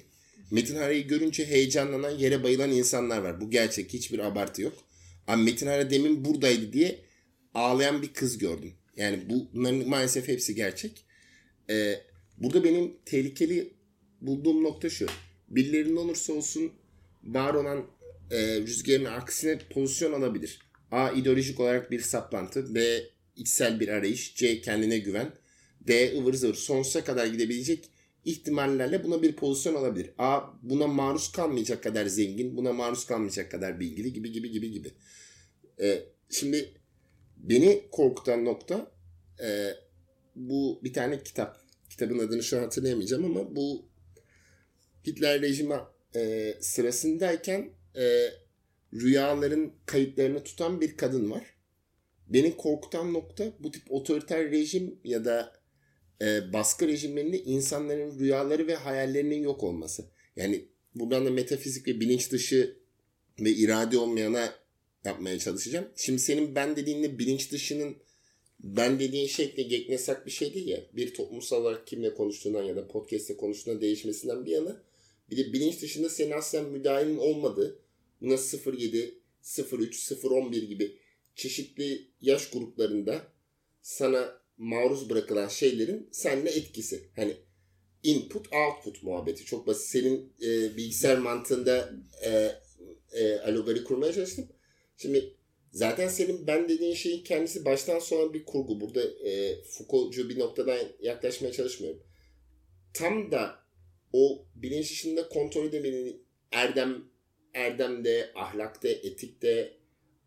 [0.51, 3.41] Metin Hara'yı görünce heyecanlanan, yere bayılan insanlar var.
[3.41, 3.93] Bu gerçek.
[3.93, 4.75] Hiçbir abartı yok.
[5.27, 6.99] Abi Metin Hara demin buradaydı diye
[7.55, 8.73] ağlayan bir kız gördüm.
[8.97, 11.05] Yani bunların maalesef hepsi gerçek.
[11.71, 11.95] Ee,
[12.39, 13.73] burada benim tehlikeli
[14.21, 15.07] bulduğum nokta şu.
[15.49, 16.73] Birilerinin olursa olsun
[17.25, 17.87] var olan
[18.31, 20.70] e, rüzgarın aksine pozisyon alabilir.
[20.91, 21.11] A.
[21.11, 22.75] ideolojik olarak bir saplantı.
[22.75, 23.03] B.
[23.37, 24.35] içsel bir arayış.
[24.35, 24.61] C.
[24.61, 25.33] Kendine güven.
[25.81, 26.19] D.
[26.19, 27.91] ıvır zıvır sonsuza kadar gidebilecek
[28.25, 30.11] ihtimallerle buna bir pozisyon alabilir.
[30.19, 30.41] A.
[30.63, 32.57] Buna maruz kalmayacak kadar zengin.
[32.57, 34.93] Buna maruz kalmayacak kadar bilgili gibi gibi gibi gibi.
[35.81, 36.75] E, şimdi
[37.37, 38.93] beni korkutan nokta
[39.43, 39.71] e,
[40.37, 41.61] bu bir tane kitap.
[41.91, 43.89] Kitabın adını şu an hatırlayamayacağım ama bu
[45.07, 45.75] Hitler rejimi
[46.17, 48.27] e, sırasındayken e,
[48.95, 51.55] rüyaların kayıtlarını tutan bir kadın var.
[52.29, 55.61] Beni korkutan nokta bu tip otoriter rejim ya da
[56.23, 60.05] e, baskı rejimlerinde insanların rüyaları ve hayallerinin yok olması.
[60.37, 62.77] Yani buradan da metafizik ve bilinç dışı
[63.41, 64.55] ve irade olmayana
[65.05, 65.89] yapmaya çalışacağım.
[65.97, 67.97] Şimdi senin ben dediğinde bilinç dışının
[68.61, 70.81] ben dediğin şekle geknesak bir şey değil ya.
[70.93, 74.83] Bir toplumsal olarak kimle konuştuğundan ya da podcast'te konuştuğundan değişmesinden bir yana
[75.31, 77.79] bir de bilinç dışında senin aslen müdahalin olmadığı
[78.21, 79.21] buna 07,
[79.73, 80.97] 03, 011 gibi
[81.35, 83.33] çeşitli yaş gruplarında
[83.83, 87.11] sana maruz bırakılan şeylerin seninle etkisi.
[87.17, 87.37] Hani
[88.03, 89.45] input output muhabbeti.
[89.45, 89.87] Çok basit.
[89.87, 91.93] Senin e, bilgisayar mantığında
[92.25, 92.53] e,
[93.13, 94.49] e, alogari kurmaya çalıştım.
[94.97, 95.35] Şimdi
[95.73, 98.81] zaten senin ben dediğin şeyin kendisi baştan sona bir kurgu.
[98.81, 102.03] Burada e, Foucault'cu bir noktadan yaklaşmaya çalışmıyorum.
[102.95, 103.59] Tam da
[104.13, 107.10] o bilinç dışında kontrol edemenin erdem
[107.55, 109.77] erdemde, ahlakta, etikte,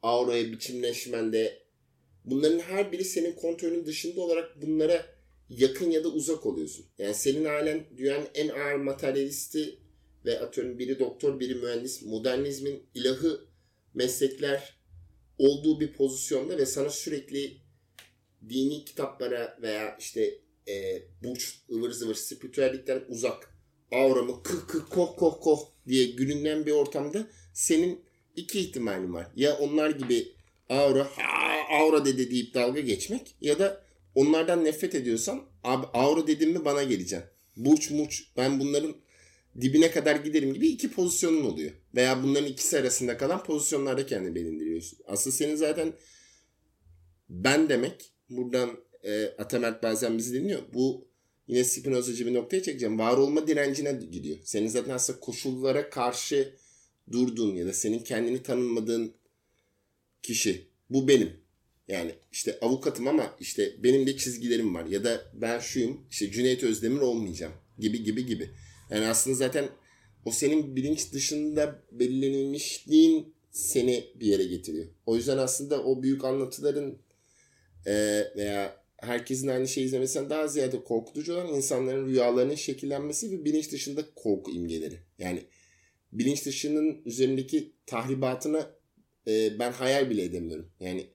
[0.01, 1.63] auraya biçimleşmende
[2.26, 5.05] bunların her biri senin kontrolün dışında olarak bunlara
[5.49, 6.86] yakın ya da uzak oluyorsun.
[6.97, 9.80] Yani senin halen dünyanın en ağır materyalisti
[10.26, 13.47] ve atıyorum biri doktor, biri mühendis, modernizmin ilahı
[13.93, 14.78] meslekler
[15.38, 17.57] olduğu bir pozisyonda ve sana sürekli
[18.49, 23.57] dini kitaplara veya işte e, burç, ıvır zıvır, spiritüellikten uzak,
[23.91, 27.99] auramı kıh kıh koh koh koh diye gülünen bir ortamda senin
[28.36, 29.27] iki ihtimalin var.
[29.36, 30.27] Ya onlar gibi
[30.69, 33.84] aura, ha, aura dedi deyip dalga geçmek ya da
[34.15, 37.23] onlardan nefret ediyorsan abi aura dedim mi bana geleceksin.
[37.55, 38.95] Burç murç ben bunların
[39.61, 41.71] dibine kadar giderim gibi iki pozisyonun oluyor.
[41.95, 44.99] Veya bunların ikisi arasında kalan pozisyonlarda kendini belirliyorsun.
[45.05, 45.93] Aslında senin zaten
[47.29, 48.69] ben demek buradan
[49.03, 50.61] e, Atamert bazen bizi dinliyor.
[50.73, 51.07] Bu
[51.47, 52.99] yine Spinozacı bir noktaya çekeceğim.
[52.99, 54.37] Var olma direncine gidiyor.
[54.43, 56.53] Senin zaten aslında koşullara karşı
[57.11, 59.13] durduğun ya da senin kendini tanınmadığın
[60.23, 60.67] kişi.
[60.89, 61.31] Bu benim.
[61.87, 64.85] Yani işte avukatım ama işte benim de çizgilerim var.
[64.85, 68.49] Ya da ben şuyum işte Cüneyt Özdemir olmayacağım gibi gibi gibi.
[68.89, 69.69] Yani aslında zaten
[70.25, 74.85] o senin bilinç dışında belirlenilmişliğin seni bir yere getiriyor.
[75.05, 76.97] O yüzden aslında o büyük anlatıların
[78.35, 84.05] veya herkesin aynı şeyi izlemesinden daha ziyade korkutucu olan insanların rüyalarının şekillenmesi ve bilinç dışında
[84.15, 84.99] korku imgeleri.
[85.19, 85.43] Yani
[86.11, 88.75] bilinç dışının üzerindeki tahribatına
[89.27, 90.69] e, ben hayal bile edemiyorum.
[90.79, 91.07] Yani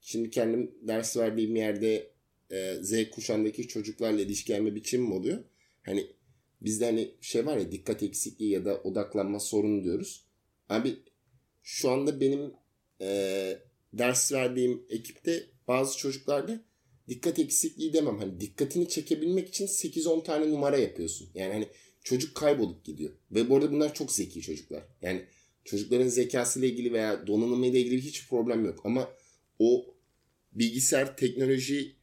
[0.00, 2.10] şimdi kendim ders verdiğim yerde
[2.50, 5.44] e, Z kuşağındaki çocuklarla ilişkilenme biçimim oluyor.
[5.82, 6.06] Hani
[6.60, 10.26] bizde hani şey var ya dikkat eksikliği ya da odaklanma sorunu diyoruz.
[10.68, 10.96] Abi
[11.62, 12.52] şu anda benim
[13.00, 13.58] e,
[13.92, 16.64] ders verdiğim ekipte bazı çocuklarda
[17.08, 18.18] dikkat eksikliği demem.
[18.18, 21.28] Hani dikkatini çekebilmek için 8-10 tane numara yapıyorsun.
[21.34, 21.68] Yani hani
[22.04, 23.12] çocuk kaybolup gidiyor.
[23.30, 24.82] Ve bu arada bunlar çok zeki çocuklar.
[25.02, 25.24] Yani
[25.64, 28.80] çocukların zekasıyla ilgili veya donanımıyla ilgili hiç problem yok.
[28.84, 29.08] Ama
[29.58, 29.86] o
[30.52, 31.96] bilgisayar teknoloji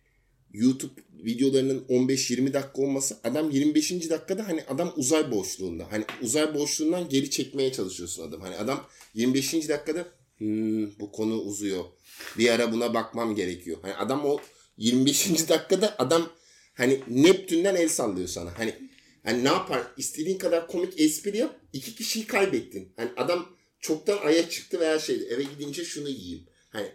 [0.54, 3.92] YouTube videolarının 15-20 dakika olması adam 25.
[3.92, 5.92] dakikada hani adam uzay boşluğunda.
[5.92, 8.42] Hani uzay boşluğundan geri çekmeye çalışıyorsun adam.
[8.42, 9.54] Hani adam 25.
[9.54, 11.84] dakikada hmm, bu konu uzuyor.
[12.38, 13.78] Bir ara buna bakmam gerekiyor.
[13.82, 14.40] Hani adam o
[14.78, 15.50] 25.
[15.50, 16.32] dakikada adam
[16.74, 18.60] hani Neptün'den el sallıyor sana.
[18.60, 18.90] Hani
[19.24, 19.84] hani ne yapar?
[19.98, 21.60] İstediğin kadar komik espri yap.
[21.74, 22.94] iki kişiyi kaybettin.
[22.96, 26.48] Hani adam çoktan aya çıktı veya şey eve gidince şunu yiyeyim.
[26.70, 26.92] Hani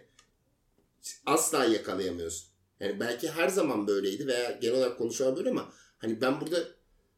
[1.25, 2.49] asla yakalayamıyorsun.
[2.79, 6.67] Yani belki her zaman böyleydi veya genel olarak konuşulan böyle ama hani ben burada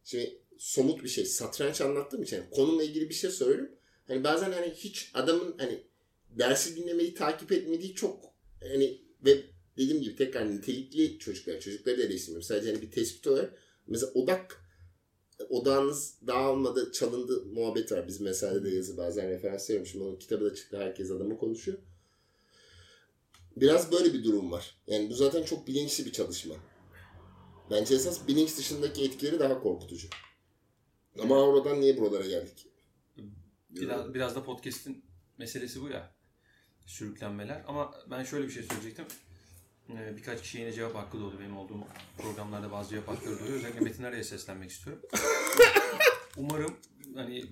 [0.04, 3.76] şimdi somut bir şey satranç anlattığım için yani konumla ilgili bir şey söylüyorum.
[4.08, 5.84] Hani bazen hani hiç adamın hani
[6.30, 9.44] dersi dinlemeyi takip etmediği çok hani ve
[9.78, 12.48] dediğim gibi tekrar nitelikli çocuklar, çocukları da eleştirmiyorum.
[12.48, 13.54] Sadece hani bir tespit olarak
[13.88, 14.62] mesela odak
[15.50, 18.08] odağınız dağılmadı, çalındı muhabbet var.
[18.08, 19.92] Biz meselede de yazı bazen referans veriyorum.
[19.92, 20.78] Şimdi onun kitabı da çıktı.
[20.78, 21.78] Herkes adamı konuşuyor.
[23.58, 24.76] Biraz böyle bir durum var.
[24.88, 26.56] Yani bu zaten çok bilinçli bir çalışma.
[27.72, 30.08] Bence esas bilinç dışındaki etkileri daha korkutucu.
[31.20, 32.68] Ama oradan niye buralara geldik?
[33.70, 35.06] Biraz, biraz da podcast'in
[35.38, 36.16] meselesi bu ya.
[36.86, 37.64] Sürüklenmeler.
[37.68, 39.06] Ama ben şöyle bir şey söyleyecektim.
[39.98, 41.40] Ee, birkaç kişi yine cevap hakkı doğdu.
[41.40, 41.88] Benim olduğum
[42.18, 43.54] programlarda bazı cevap hakları doğuyor.
[43.54, 45.04] Özellikle Metin Araya seslenmek istiyorum.
[46.38, 46.78] Umarım
[47.16, 47.46] hani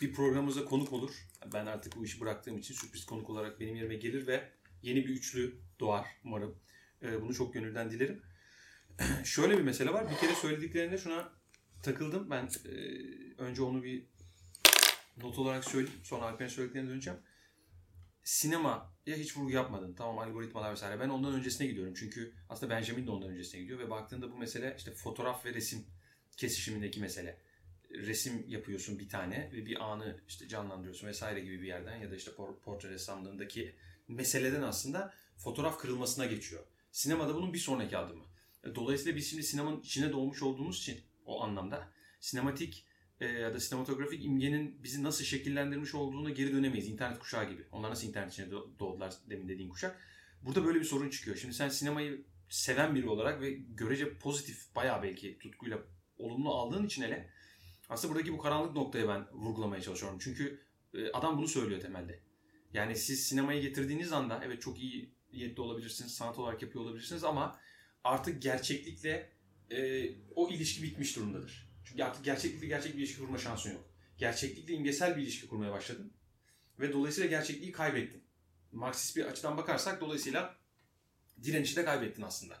[0.00, 1.26] bir programımıza konuk olur.
[1.52, 4.48] Ben artık bu işi bıraktığım için sürpriz konuk olarak benim yerime gelir ve
[4.82, 6.58] yeni bir üçlü doğar umarım.
[7.02, 8.22] Ee, bunu çok gönülden dilerim.
[9.24, 10.10] Şöyle bir mesele var.
[10.10, 11.32] Bir kere söylediklerinde şuna
[11.82, 12.30] takıldım.
[12.30, 12.72] Ben e,
[13.38, 14.06] önce onu bir
[15.22, 16.00] not olarak söyleyeyim.
[16.04, 17.18] Sonra Alper'in söylediklerine döneceğim.
[18.28, 19.94] Sinemaya hiç vurgu yapmadın.
[19.94, 21.00] Tamam algoritmalar vesaire.
[21.00, 21.94] Ben ondan öncesine gidiyorum.
[21.96, 23.78] Çünkü aslında Benjamin de ondan öncesine gidiyor.
[23.78, 25.86] Ve baktığında bu mesele işte fotoğraf ve resim
[26.36, 27.38] kesişimindeki mesele.
[27.90, 32.16] Resim yapıyorsun bir tane ve bir anı işte canlandırıyorsun vesaire gibi bir yerden ya da
[32.16, 32.30] işte
[32.64, 33.74] portre ressamlığındaki
[34.08, 36.64] meseleden aslında fotoğraf kırılmasına geçiyor.
[36.92, 38.24] Sinemada bunun bir sonraki adımı.
[38.74, 41.88] Dolayısıyla biz şimdi sinemanın içine doğmuş olduğumuz için o anlamda
[42.20, 42.84] sinematik
[43.20, 46.88] e, ya da sinematografik imgenin bizi nasıl şekillendirmiş olduğuna geri dönemeyiz.
[46.88, 47.64] İnternet kuşağı gibi.
[47.72, 50.00] Onlar nasıl internet içine doğdular demin dediğin kuşak.
[50.42, 51.36] Burada böyle bir sorun çıkıyor.
[51.36, 55.78] Şimdi sen sinemayı seven biri olarak ve görece pozitif bayağı belki tutkuyla
[56.18, 57.30] olumlu aldığın için hele
[57.88, 60.18] aslında buradaki bu karanlık noktayı ben vurgulamaya çalışıyorum.
[60.22, 60.60] Çünkü
[60.94, 62.20] e, adam bunu söylüyor temelde.
[62.72, 67.60] Yani siz sinemayı getirdiğiniz anda evet çok iyi niyetli olabilirsiniz, sanat olarak yapıyor olabilirsiniz ama
[68.04, 69.30] artık gerçeklikle
[69.70, 71.67] e, o ilişki bitmiş durumdadır.
[71.88, 73.90] Çünkü artık gerçeklikle gerçek bir ilişki kurma şansın yok.
[74.16, 76.12] Gerçeklikle imgesel bir ilişki kurmaya başladın.
[76.78, 78.24] Ve dolayısıyla gerçekliği kaybettin.
[78.72, 80.56] Marksist bir açıdan bakarsak dolayısıyla
[81.42, 82.58] direnişi de kaybettin aslında.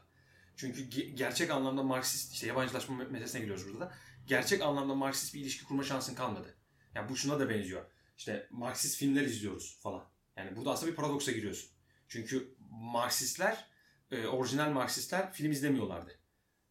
[0.56, 3.94] Çünkü ge- gerçek anlamda Marksist, işte yabancılaşma me- meselesine giriyoruz burada da.
[4.26, 6.54] Gerçek anlamda Marksist bir ilişki kurma şansın kalmadı.
[6.94, 7.86] Yani bu şuna da benziyor.
[8.18, 10.04] İşte Marksist filmler izliyoruz falan.
[10.36, 11.70] Yani burada aslında bir paradoksa giriyorsun.
[12.08, 13.68] Çünkü Marksistler,
[14.10, 16.17] e, orijinal Marksistler film izlemiyorlardı.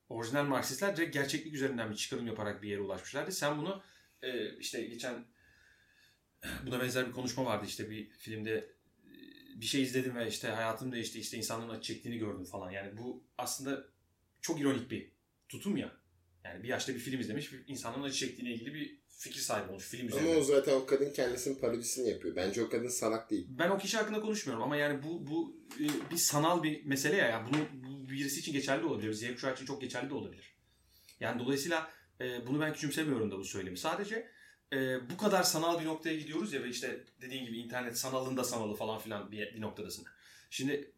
[0.10, 3.32] Orijinal Marksistler direkt gerçeklik üzerinden bir çıkarım yaparak bir yere ulaşmışlardı.
[3.32, 3.84] Sen bunu
[4.22, 5.26] e, işte geçen
[6.66, 9.12] buna benzer bir konuşma vardı işte bir filmde e,
[9.62, 12.72] bir şey izledim ve işte hayatım değişti işte insanların acı çektiğini gördüm falan.
[12.72, 13.86] Yani bu aslında
[14.41, 15.12] çok ironik bir
[15.49, 15.97] tutum ya.
[16.43, 20.07] Yani bir yaşta bir film izlemiş insanların acı çektiğine ilgili bir fikir sahibi olmuş film
[20.07, 20.30] üzerine.
[20.30, 22.36] Ama o zaten o kadın kendisinin parodisini yapıyor.
[22.36, 23.47] Bence o kadın salak değil.
[23.49, 27.28] Ben o kişi hakkında konuşmuyorum ama yani bu bu e, bir sanal bir mesele ya.
[27.28, 29.13] Yani bunu bu birisi için geçerli de olabilir.
[29.13, 30.55] Z kuşağı için çok geçerli de olabilir.
[31.20, 31.91] Yani dolayısıyla
[32.22, 33.78] e, bunu ben küçümsemiyorum da bu söylemi.
[33.78, 34.32] Sadece
[34.74, 38.76] e, bu kadar sanal bir noktaya gidiyoruz ya ve işte dediğin gibi internet sanalında sanalı
[38.76, 40.05] falan filan bir, bir noktadasın.
[40.49, 40.93] Şimdi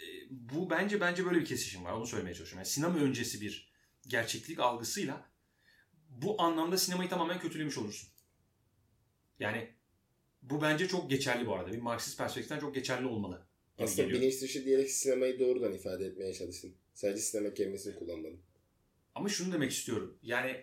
[0.00, 1.92] e, bu bence bence böyle bir kesişim var.
[1.92, 2.58] Onu söylemeye çalışıyorum.
[2.58, 3.72] Yani sinema öncesi bir
[4.06, 5.28] gerçeklik algısıyla
[6.22, 8.08] bu anlamda sinemayı tamamen kötülemiş olursun.
[9.40, 9.68] Yani
[10.42, 11.72] bu bence çok geçerli bu arada.
[11.72, 13.46] Bir Marksist perspektiften çok geçerli olmalı.
[13.78, 14.20] Aslında geliyor.
[14.22, 16.74] bilinç dışı diyerek sinemayı doğrudan ifade etmeye çalıştın.
[16.94, 18.40] Sadece sinema kelimesini kullanmadım.
[19.14, 20.18] Ama şunu demek istiyorum.
[20.22, 20.62] Yani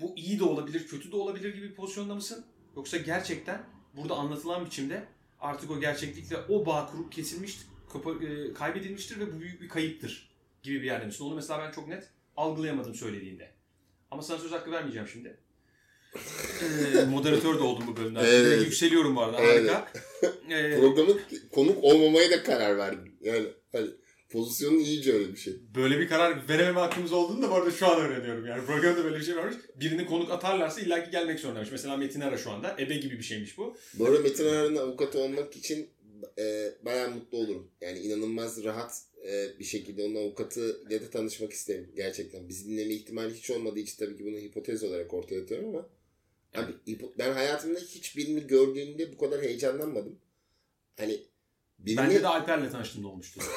[0.00, 2.46] bu iyi de olabilir, kötü de olabilir gibi bir pozisyonda mısın?
[2.76, 5.04] Yoksa gerçekten burada anlatılan biçimde
[5.40, 7.58] artık o gerçeklikle o bağ kurup kesilmiş,
[7.92, 10.30] kapa- e, kaybedilmiştir ve bu büyük bir kayıptır
[10.62, 11.24] gibi bir yerde misin?
[11.24, 13.57] Onu mesela ben çok net algılayamadım söylediğinde.
[14.10, 15.36] Ama sana söz hakkı vermeyeceğim şimdi.
[16.96, 18.24] Ee, moderatör de oldum bu bölümden.
[18.24, 18.62] Evet.
[18.62, 19.40] Yükseliyorum bu arada.
[19.40, 19.70] Evet.
[19.70, 19.92] Harika.
[20.50, 21.20] Ee, Programın
[21.52, 23.12] konuk olmamaya da karar verdim.
[23.20, 23.86] Yani hani
[24.30, 25.54] pozisyonun iyice öyle bir şey.
[25.74, 28.46] böyle bir karar verememe hakkımız olduğunu da bu arada şu an öğreniyorum.
[28.46, 29.56] Yani programda böyle bir şey varmış.
[29.80, 31.72] Birini konuk atarlarsa illaki gelmek zorundaymış.
[31.72, 32.76] Mesela Metin Ara şu anda.
[32.78, 33.76] Ebe gibi bir şeymiş bu.
[33.94, 35.90] Bu arada Metin Arar'ın avukatı olmak için
[36.38, 37.70] e, bayağı mutlu olurum.
[37.80, 41.92] Yani inanılmaz rahat e, bir şekilde onun avukatıyla da tanışmak isterim.
[41.96, 42.48] Gerçekten.
[42.48, 45.88] Bizi dinleme ihtimali hiç olmadığı için tabii ki bunu hipotez olarak ortaya atıyorum ama
[46.54, 46.72] abi,
[47.18, 50.18] ben hayatımda hiç birini gördüğümde bu kadar heyecanlanmadım.
[50.96, 51.22] Hani
[51.78, 51.98] birini...
[51.98, 53.40] Bence de Alper'le tanıştığımda olmuştu.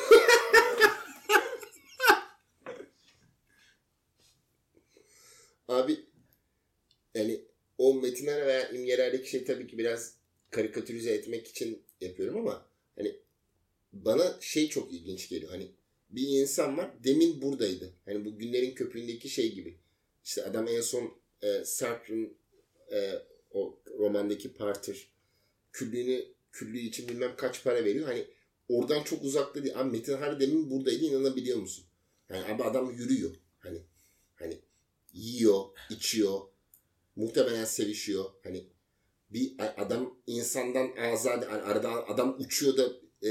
[5.68, 6.00] Abi
[7.16, 7.42] yani
[7.78, 10.16] o metinler veya imgelerdeki şey tabii ki biraz
[10.50, 13.20] karikatürize etmek için yapıyorum ama hani
[13.94, 15.52] bana şey çok ilginç geliyor.
[15.52, 15.72] Hani
[16.10, 17.94] bir insan var demin buradaydı.
[18.06, 19.78] Hani bu günlerin köpüğündeki şey gibi.
[20.24, 22.34] İşte adam en son e, Sartre'ın
[22.92, 23.14] e,
[23.52, 25.08] o romandaki Parter
[25.72, 28.08] küllüğünü küllüğü için bilmem kaç para veriyor.
[28.08, 28.28] Hani
[28.70, 29.80] oradan çok uzakta değil.
[29.80, 31.86] Abi Metin Har demin buradaydı inanabiliyor musun?
[32.30, 33.32] Yani abi adam yürüyor.
[33.60, 33.82] Hani
[34.36, 34.58] hani
[35.14, 36.42] yiyor, içiyor,
[37.16, 38.26] muhtemelen sevişiyor.
[38.44, 38.66] Hani
[39.30, 43.30] bir adam insandan azade, hani arada adam uçuyor da e,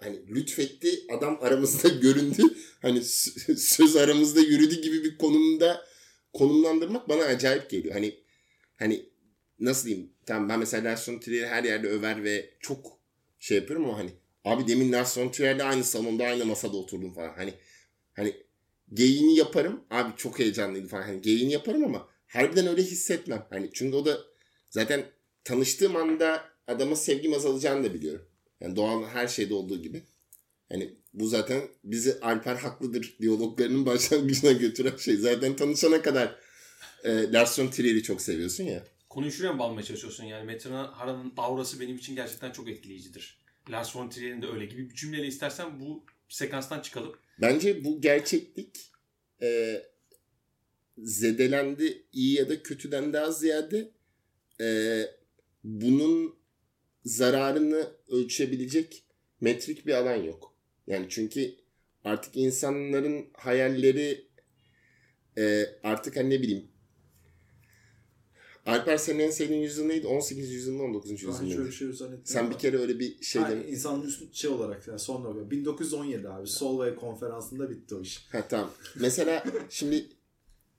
[0.00, 2.42] hani lütfetti, adam aramızda göründü.
[2.82, 3.02] Hani
[3.56, 5.84] söz aramızda yürüdü gibi bir konumda
[6.32, 7.94] konumlandırmak bana acayip geliyor.
[7.94, 8.14] Hani
[8.76, 9.08] hani
[9.60, 10.12] nasıl diyeyim?
[10.26, 12.98] Tamam ben mesela Lars von Trier'i her yerde över ve çok
[13.38, 14.10] şey yapıyorum ama hani
[14.44, 17.34] abi demin Lars von Trier'le aynı salonda aynı masada oturdum falan.
[17.36, 17.54] Hani
[18.12, 18.34] hani
[18.94, 19.84] geyini yaparım.
[19.90, 21.02] Abi çok heyecanlıydı falan.
[21.02, 23.46] Hani geyini yaparım ama harbiden öyle hissetmem.
[23.50, 24.18] Hani çünkü o da
[24.70, 25.04] zaten
[25.44, 28.27] tanıştığım anda adama sevgim azalacağını da biliyorum.
[28.60, 30.02] Yani doğal her şeyde olduğu gibi.
[30.68, 35.16] Hani bu zaten bizi Alper haklıdır diyaloglarının başlangıcına götüren şey.
[35.16, 36.38] Zaten tanışana kadar
[37.04, 38.84] e, Lars von Trier'i çok seviyorsun ya.
[39.08, 40.24] Konuyu şuraya mı bağlamaya çalışıyorsun?
[40.24, 43.38] Yani Metin Hara'nın aurası benim için gerçekten çok etkileyicidir.
[43.70, 47.16] Lars von Trier'in de öyle gibi bir cümleyle istersen bu sekanstan çıkalım.
[47.40, 48.90] Bence bu gerçeklik
[49.42, 49.82] e,
[50.98, 53.90] zedelendi iyi ya da kötüden daha ziyade
[54.60, 55.02] e,
[55.64, 56.37] bunun
[57.04, 59.04] zararını ölçebilecek
[59.40, 60.54] metrik bir alan yok.
[60.86, 61.54] Yani çünkü
[62.04, 64.28] artık insanların hayalleri
[65.38, 66.68] e, artık hani ne bileyim
[68.66, 70.06] Alper senin en sevdiğin yüzyıl neydi?
[70.06, 70.52] 18.
[70.52, 71.10] yüzyıl mı 19.
[71.10, 71.68] yüzyıl Ben hiç öyle mıydı?
[71.70, 72.24] bir şey zannetmiyorum.
[72.26, 73.68] Sen bir kere öyle bir şey Ha, de...
[73.68, 75.50] insanın üst şey olarak yani son nokta.
[75.50, 76.46] 1917 abi.
[76.46, 78.26] Solvay konferansında bitti o iş.
[78.32, 78.70] Ha tamam.
[79.00, 80.06] Mesela şimdi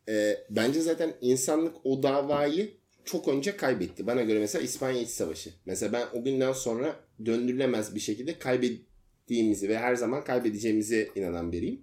[0.09, 2.78] e, bence zaten insanlık o davayı
[3.12, 4.07] çok önce kaybetti.
[4.07, 5.49] Bana göre mesela İspanya İç Savaşı.
[5.66, 11.82] Mesela ben o günden sonra döndürülemez bir şekilde kaybettiğimizi ve her zaman kaybedeceğimize inanan biriyim.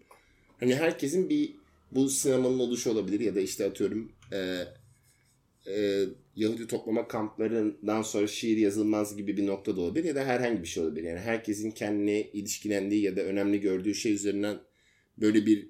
[0.60, 1.54] Hani herkesin bir
[1.92, 4.64] bu sinemanın oluşu olabilir ya da işte atıyorum e,
[5.66, 6.04] e,
[6.36, 10.68] Yahudi toplama kamplarından sonra şiir yazılmaz gibi bir nokta da olabilir ya da herhangi bir
[10.68, 11.08] şey olabilir.
[11.08, 14.58] Yani herkesin kendine ilişkilendiği ya da önemli gördüğü şey üzerinden
[15.18, 15.68] böyle bir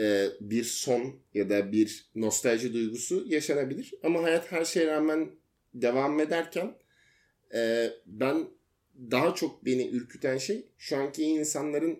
[0.00, 3.94] e, bir son ya da bir nostalji duygusu yaşanabilir.
[4.02, 5.30] Ama hayat her şeye rağmen
[5.74, 6.74] devam ederken
[7.54, 8.48] e, ben
[9.10, 11.98] daha çok beni ürküten şey şu anki insanların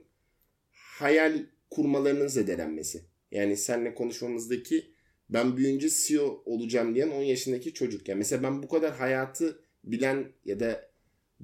[0.73, 3.05] hayal kurmalarının zedelenmesi.
[3.31, 4.95] Yani seninle konuşmamızdaki
[5.31, 8.09] ben büyüyünce CEO olacağım diyen 10 yaşındaki çocuk.
[8.09, 10.91] Yani mesela ben bu kadar hayatı bilen ya da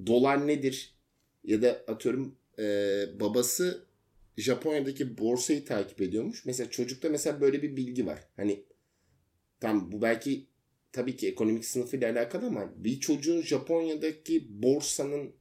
[0.07, 0.95] dolar nedir
[1.43, 2.63] ya da atıyorum e,
[3.19, 3.85] babası
[4.41, 6.45] Japonya'daki borsayı takip ediyormuş.
[6.45, 8.19] Mesela çocukta mesela böyle bir bilgi var.
[8.35, 8.63] Hani
[9.59, 10.47] tam bu belki
[10.91, 15.31] tabii ki ekonomik sınıfıyla alakalı ama bir çocuğun Japonya'daki borsanın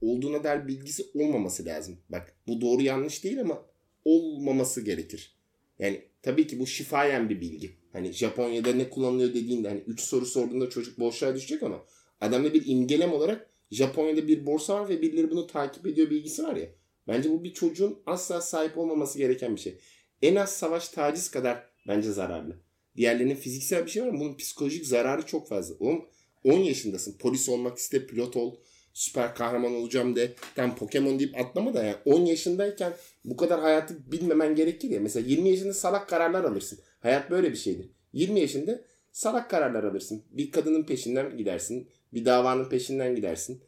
[0.00, 1.98] olduğuna dair bilgisi olmaması lazım.
[2.08, 3.66] Bak bu doğru yanlış değil ama
[4.04, 5.36] olmaması gerekir.
[5.78, 7.70] Yani tabii ki bu şifayen bir bilgi.
[7.92, 11.84] Hani Japonya'da ne kullanılıyor dediğinde hani 3 soru sorduğunda çocuk boşluğa düşecek ama
[12.20, 16.56] adamda bir imgelem olarak Japonya'da bir borsa var ve birileri bunu takip ediyor bilgisi var
[16.56, 16.66] ya.
[17.10, 19.78] Bence bu bir çocuğun asla sahip olmaması gereken bir şey.
[20.22, 22.56] En az savaş taciz kadar bence zararlı.
[22.96, 25.74] Diğerlerinin fiziksel bir şey var ama bunun psikolojik zararı çok fazla.
[25.80, 26.04] Oğlum
[26.44, 27.18] 10 yaşındasın.
[27.18, 28.56] Polis olmak iste, pilot ol,
[28.92, 30.32] süper kahraman olacağım de.
[30.56, 32.92] Tam Pokemon deyip atlama da yani 10 yaşındayken
[33.24, 35.00] bu kadar hayatı bilmemen gerekir ya.
[35.00, 36.78] Mesela 20 yaşında salak kararlar alırsın.
[37.00, 37.90] Hayat böyle bir şeydir.
[38.12, 38.80] 20 yaşında
[39.12, 40.24] salak kararlar alırsın.
[40.30, 41.88] Bir kadının peşinden gidersin.
[42.12, 43.62] Bir davanın peşinden gidersin.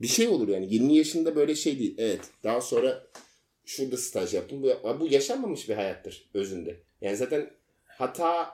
[0.00, 0.74] Bir şey olur yani.
[0.74, 1.94] 20 yaşında böyle şey değil.
[1.98, 2.20] Evet.
[2.44, 3.06] Daha sonra
[3.64, 4.62] şurada staj yaptım.
[4.62, 6.76] Bu, bu yaşanmamış bir hayattır özünde.
[7.00, 7.50] Yani zaten
[7.84, 8.50] hata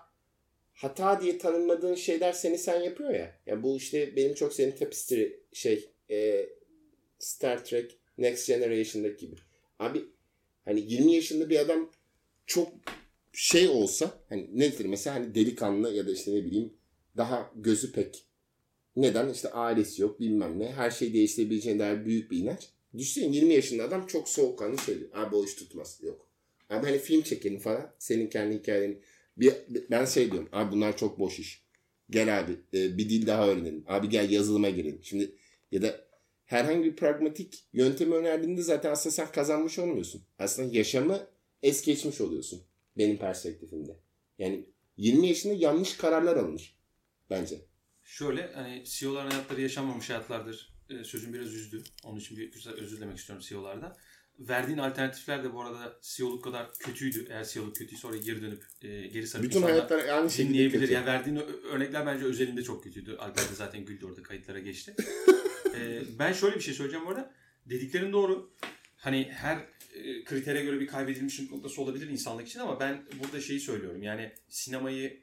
[0.74, 3.38] hata diye tanımladığın şeyler seni sen yapıyor ya.
[3.46, 6.48] Yani bu işte benim çok senin tapestry şey e,
[7.18, 9.40] Star Trek Next Generation'daki gibi.
[9.78, 10.04] Abi
[10.64, 11.90] hani 20 yaşında bir adam
[12.46, 12.72] çok
[13.32, 16.72] şey olsa hani nedir mesela hani delikanlı ya da işte ne bileyim
[17.16, 18.24] daha gözü pek
[18.96, 22.68] neden işte ailesi yok bilmem ne her şey değiştirebileceğine dair büyük bir inanç.
[22.98, 24.98] Düşünsene 20 yaşında adam çok soğukkanlı diyor.
[25.14, 26.00] Abi o iş tutmaz.
[26.02, 26.26] Yok.
[26.70, 27.94] Abi hani film çekelim falan.
[27.98, 28.98] Senin kendi hikayeni.
[29.36, 29.54] Bir,
[29.90, 30.48] ben şey diyorum.
[30.52, 31.62] Abi bunlar çok boş iş.
[32.10, 33.84] Gel abi e, bir dil daha öğrenelim.
[33.86, 35.00] Abi gel yazılıma girelim.
[35.02, 35.34] Şimdi
[35.72, 36.04] ya da
[36.44, 40.22] herhangi bir pragmatik yöntemi önerdiğinde zaten aslında sen kazanmış olmuyorsun.
[40.38, 41.26] Aslında yaşamı
[41.62, 42.62] es geçmiş oluyorsun.
[42.98, 43.96] Benim perspektifimde.
[44.38, 44.64] Yani
[44.96, 46.76] 20 yaşında yanlış kararlar alınır.
[47.30, 47.56] Bence.
[48.12, 50.72] Şöyle hani CEO'ların hayatları yaşanmamış hayatlardır.
[50.90, 51.82] Ee, sözüm biraz üzdü.
[52.04, 53.96] Onun için bir güzel özür dilemek istiyorum CEO'larda.
[54.38, 57.26] Verdiğin alternatifler de bu arada CEO'luk kadar kötüydü.
[57.30, 60.80] Eğer CEO'luk kötüyse oraya geri dönüp e, geri sarıp Bütün hayatlar aynı şekilde dinleyebilir.
[60.80, 60.92] kötü.
[60.92, 61.36] Yani verdiğin
[61.72, 63.16] örnekler bence özelinde çok kötüydü.
[63.16, 64.94] Alper de zaten güldü orada kayıtlara geçti.
[65.76, 67.34] Ee, ben şöyle bir şey söyleyeceğim bu arada.
[67.66, 68.54] Dediklerin doğru.
[68.96, 69.56] Hani her
[69.94, 74.02] e, kritere göre bir kaybedilmiş noktası olabilir insanlık için ama ben burada şeyi söylüyorum.
[74.02, 75.22] Yani sinemayı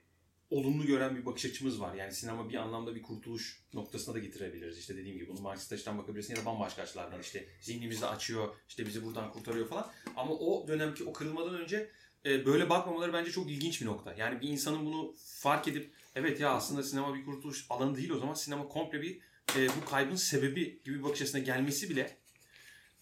[0.50, 1.94] olumlu gören bir bakış açımız var.
[1.94, 4.78] Yani sinema bir anlamda bir kurtuluş noktasına da getirebiliriz.
[4.78, 7.22] İşte dediğim gibi bunu Marksist açıdan bakabilirsin ya da bambaşka açılardan.
[7.22, 9.92] İşte zihnimizi açıyor, işte bizi buradan kurtarıyor falan.
[10.16, 11.90] Ama o dönemki o kırılmadan önce
[12.26, 14.14] e, böyle bakmamaları bence çok ilginç bir nokta.
[14.18, 18.20] Yani bir insanın bunu fark edip evet ya aslında sinema bir kurtuluş alanı değil o
[18.20, 19.20] zaman sinema komple bir
[19.58, 22.18] e, bu kaybın sebebi gibi bir bakış açısına gelmesi bile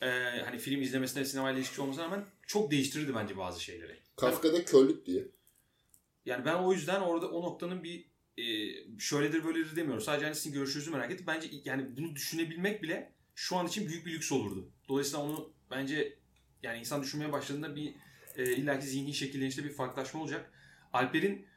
[0.02, 0.10] e,
[0.46, 3.98] hani film izlemesine sinemayla ilişkisi olmasına rağmen çok değiştirirdi bence bazı şeyleri.
[4.16, 5.28] Kafka'da körlük diye.
[6.28, 8.06] Yani ben o yüzden orada o noktanın bir
[8.38, 8.44] e,
[9.00, 10.02] şöyledir böyledir demiyorum.
[10.02, 11.28] Sadece hani sizin görüşünüzü merak ettim.
[11.28, 14.72] Bence yani bunu düşünebilmek bile şu an için büyük bir lüks olurdu.
[14.90, 16.20] Dolayısıyla onu bence
[16.64, 17.96] yani insan düşünmeye başladığında bir
[18.36, 20.52] e, illaki zihni şekillenişte bir farklılaşma olacak.
[20.94, 21.48] Alper'in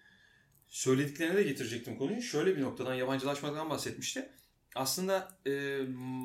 [0.68, 2.22] söylediklerine de getirecektim konuyu.
[2.22, 4.30] Şöyle bir noktadan yabancılaşmadan bahsetmişti.
[4.74, 5.80] Aslında e,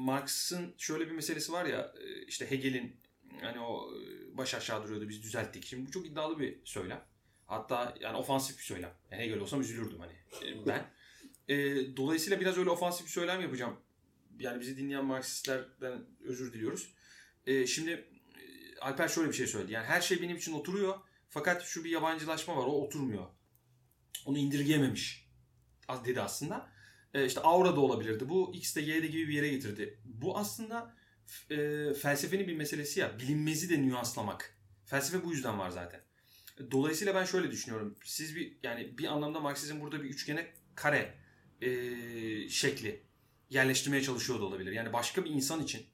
[0.06, 2.96] Marx'ın şöyle bir meselesi var ya e, işte Hegel'in
[3.42, 5.66] hani o e, baş aşağı duruyordu biz düzelttik.
[5.66, 7.15] Şimdi bu çok iddialı bir söylem.
[7.46, 8.94] Hatta yani ofansif bir söylem.
[9.12, 10.14] Yani Hegel olsam üzülürdüm hani
[10.68, 10.86] ben.
[11.48, 11.56] E,
[11.98, 13.78] dolayısıyla biraz öyle ofansif bir söylem yapacağım.
[14.40, 16.94] Yani bizi dinleyen Marksistlerden özür diliyoruz.
[17.48, 18.06] E, şimdi
[18.82, 19.72] Alper şöyle bir şey söyledi.
[19.72, 21.00] Yani her şey benim için oturuyor.
[21.30, 22.66] Fakat şu bir yabancılaşma var.
[22.66, 23.26] O oturmuyor.
[24.26, 25.30] Onu indirgeyememiş
[26.06, 26.70] dedi aslında.
[27.14, 28.30] E, işte aura da olabilirdi.
[28.30, 30.00] Bu X de Y gibi bir yere getirdi.
[30.06, 30.96] Bu aslında
[31.50, 31.58] e,
[31.94, 33.20] felsefenin bir meselesi ya.
[33.20, 34.58] Bilinmezi de nüanslamak.
[34.86, 36.05] Felsefe bu yüzden var zaten.
[36.72, 37.96] Dolayısıyla ben şöyle düşünüyorum.
[38.04, 41.14] Siz bir yani bir anlamda Marksizm burada bir üçgene kare
[41.62, 41.70] e,
[42.50, 43.04] şekli
[43.50, 44.72] yerleştirmeye çalışıyor da olabilir.
[44.72, 45.86] Yani başka bir insan için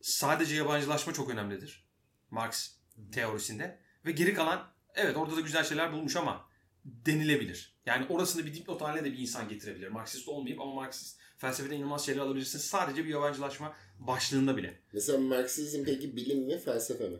[0.00, 1.88] sadece yabancılaşma çok önemlidir.
[2.30, 2.70] Marx
[3.12, 3.78] teorisinde.
[4.06, 6.48] Ve geri kalan evet orada da güzel şeyler bulmuş ama
[6.84, 7.76] denilebilir.
[7.86, 9.88] Yani orasını bir dipnot haline de bir insan getirebilir.
[9.88, 12.58] Marksist olmayıp ama Marksist felsefeden inanılmaz şeyler alabilirsin.
[12.58, 14.80] Sadece bir yabancılaşma başlığında bile.
[14.92, 17.18] Mesela Marksizm peki bilim mi felsefe mi?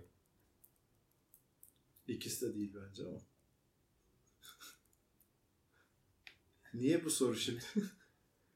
[2.09, 3.21] İkisi de değil bence ama.
[6.75, 7.63] Niye bu soru şimdi?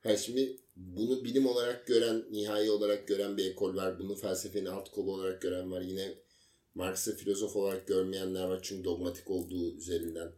[0.03, 3.99] Ha şimdi bunu bilim olarak gören, nihai olarak gören bir ekol var.
[3.99, 5.81] Bunu felsefenin alt kolu olarak gören var.
[5.81, 6.15] Yine
[6.75, 10.33] Marx'ı filozof olarak görmeyenler var çünkü dogmatik olduğu üzerinden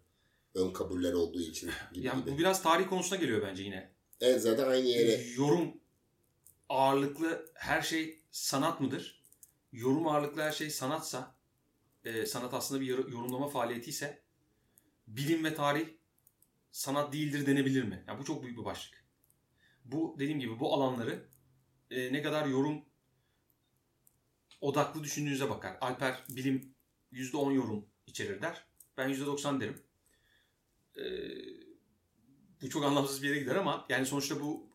[0.55, 2.35] ön kabuller olduğu için gibi Yani gibi.
[2.35, 3.93] bu biraz tarih konusuna geliyor bence yine.
[4.21, 5.81] Evet zaten aynı yere Yorum
[6.69, 9.23] ağırlıklı her şey sanat mıdır?
[9.73, 11.38] Yorum ağırlıklı her şey sanatsa,
[12.09, 14.23] e, sanat aslında bir yor- yorumlama faaliyeti ise
[15.07, 15.89] bilim ve tarih
[16.73, 18.05] sanat değildir denebilir mi?
[18.09, 19.05] Yani bu çok büyük bir başlık.
[19.85, 21.29] Bu dediğim gibi bu alanları
[21.91, 22.85] e, ne kadar yorum
[24.61, 25.77] odaklı düşündüğünüze bakar.
[25.81, 26.75] Alper bilim
[27.13, 28.67] %10 yorum içerir der.
[28.97, 29.83] Ben %90 derim.
[30.97, 31.05] E,
[32.63, 34.71] bu çok anlamsız bir yere gider ama yani sonuçta bu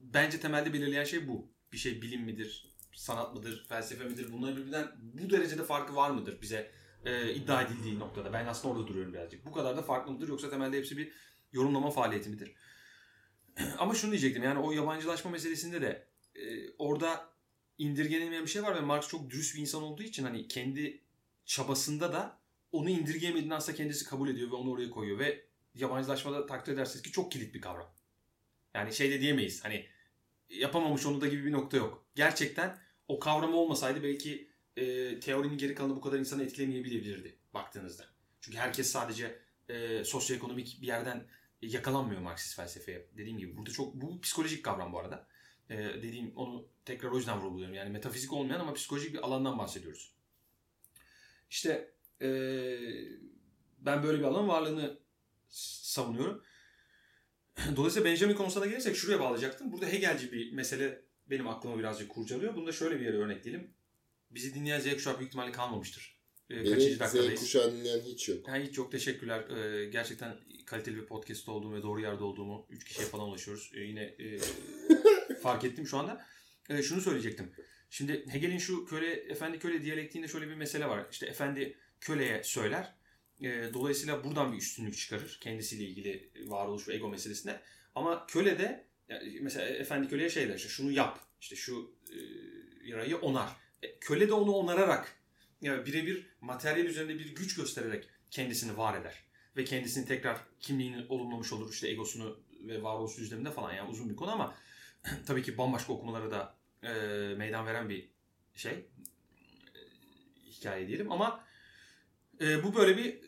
[0.00, 1.48] bence temelde belirleyen şey bu.
[1.72, 4.32] Bir şey bilim midir, sanat mıdır, felsefe midir?
[4.32, 6.70] Bunların birbirinden bu derecede farkı var mıdır bize
[7.04, 8.32] e, iddia edildiği noktada?
[8.32, 9.46] Ben aslında orada duruyorum birazcık.
[9.46, 11.12] Bu kadar da farklı mıdır yoksa temelde hepsi bir
[11.52, 12.54] yorumlama faaliyeti midir?
[13.78, 17.30] Ama şunu diyecektim yani o yabancılaşma meselesinde de e, orada
[17.78, 21.02] indirgenemeyen bir şey var ve Marx çok dürüst bir insan olduğu için hani kendi
[21.44, 22.38] çabasında da
[22.72, 25.44] onu indirgeyemediğini aslında kendisi kabul ediyor ve onu oraya koyuyor ve
[25.74, 27.94] yabancılaşmada takdir edersiniz ki çok kilit bir kavram.
[28.74, 29.86] Yani şey de diyemeyiz hani
[30.48, 32.06] yapamamış onu da gibi bir nokta yok.
[32.14, 38.04] Gerçekten o kavram olmasaydı belki e, teorinin geri kalanı bu kadar insanı etkilemeyebilirdi baktığınızda.
[38.40, 39.38] Çünkü herkes sadece
[39.68, 41.26] e, sosyoekonomik bir yerden
[41.62, 43.08] yakalanmıyor Marksist felsefeye.
[43.16, 45.28] Dediğim gibi burada çok bu psikolojik kavram bu arada.
[45.70, 47.74] E, dediğim onu tekrar o yüzden vurguluyorum.
[47.74, 50.14] Yani metafizik olmayan ama psikolojik bir alandan bahsediyoruz.
[51.50, 52.28] İşte e,
[53.78, 54.98] ben böyle bir alanın varlığını
[55.48, 56.42] savunuyorum.
[57.76, 59.72] Dolayısıyla Benjamin konusuna gelirsek şuraya bağlayacaktım.
[59.72, 62.54] Burada Hegelci bir mesele benim aklımı birazcık kurcalıyor.
[62.56, 63.74] Bunu da şöyle bir yere örnekleyelim.
[64.30, 66.16] Bizi dinleyen Z kuşağı büyük ihtimalle kalmamıştır.
[66.50, 67.40] Ee, beni kaçıncı Z dakikadayız?
[67.40, 68.48] kuşağı dinleyen hiç yok.
[68.48, 69.50] Ha, hiç çok teşekkürler.
[69.50, 73.72] Ee, gerçekten kaliteli bir podcast olduğumu ve doğru yerde olduğumu 3 kişiye falan ulaşıyoruz.
[73.74, 74.38] Ee, yine e,
[75.42, 76.24] fark ettim şu anda.
[76.70, 77.52] Ee, şunu söyleyecektim.
[77.90, 81.06] Şimdi Hegel'in şu köle efendi köle diyalektiğinde şöyle bir mesele var.
[81.10, 82.96] İşte efendi köleye söyler.
[83.74, 87.60] Dolayısıyla buradan bir üstünlük çıkarır kendisiyle ilgili varoluş ve ego meselesine.
[87.94, 91.20] Ama köle de yani mesela efendi köleye şey der işte şunu yap.
[91.40, 92.18] işte şu e,
[92.88, 93.48] yarayı onar.
[93.82, 95.16] E, köle de onu onararak
[95.60, 99.14] yani birebir materyal üzerinde bir güç göstererek kendisini var eder.
[99.56, 101.72] Ve kendisini tekrar kimliğini olumlamış olur.
[101.72, 104.56] işte egosunu ve varoluş düzleminde falan yani uzun bir konu ama
[105.26, 106.88] tabii ki bambaşka okumalara da e,
[107.34, 108.08] meydan veren bir
[108.54, 108.72] şey.
[108.72, 108.86] E,
[110.50, 111.44] hikaye diyelim ama
[112.40, 113.18] e, bu böyle bir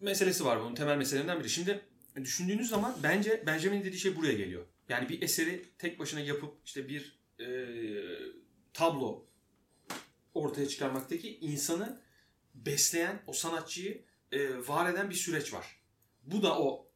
[0.00, 1.50] meselesi var bunun temel meselelerinden biri.
[1.50, 1.80] Şimdi
[2.16, 4.66] düşündüğünüz zaman bence Benjamin'in dediği şey buraya geliyor.
[4.88, 7.46] Yani bir eseri tek başına yapıp işte bir e,
[8.72, 9.26] tablo
[10.34, 12.00] ortaya çıkarmaktaki insanı
[12.54, 15.66] besleyen, o sanatçıyı e, var eden bir süreç var.
[16.22, 16.90] Bu da o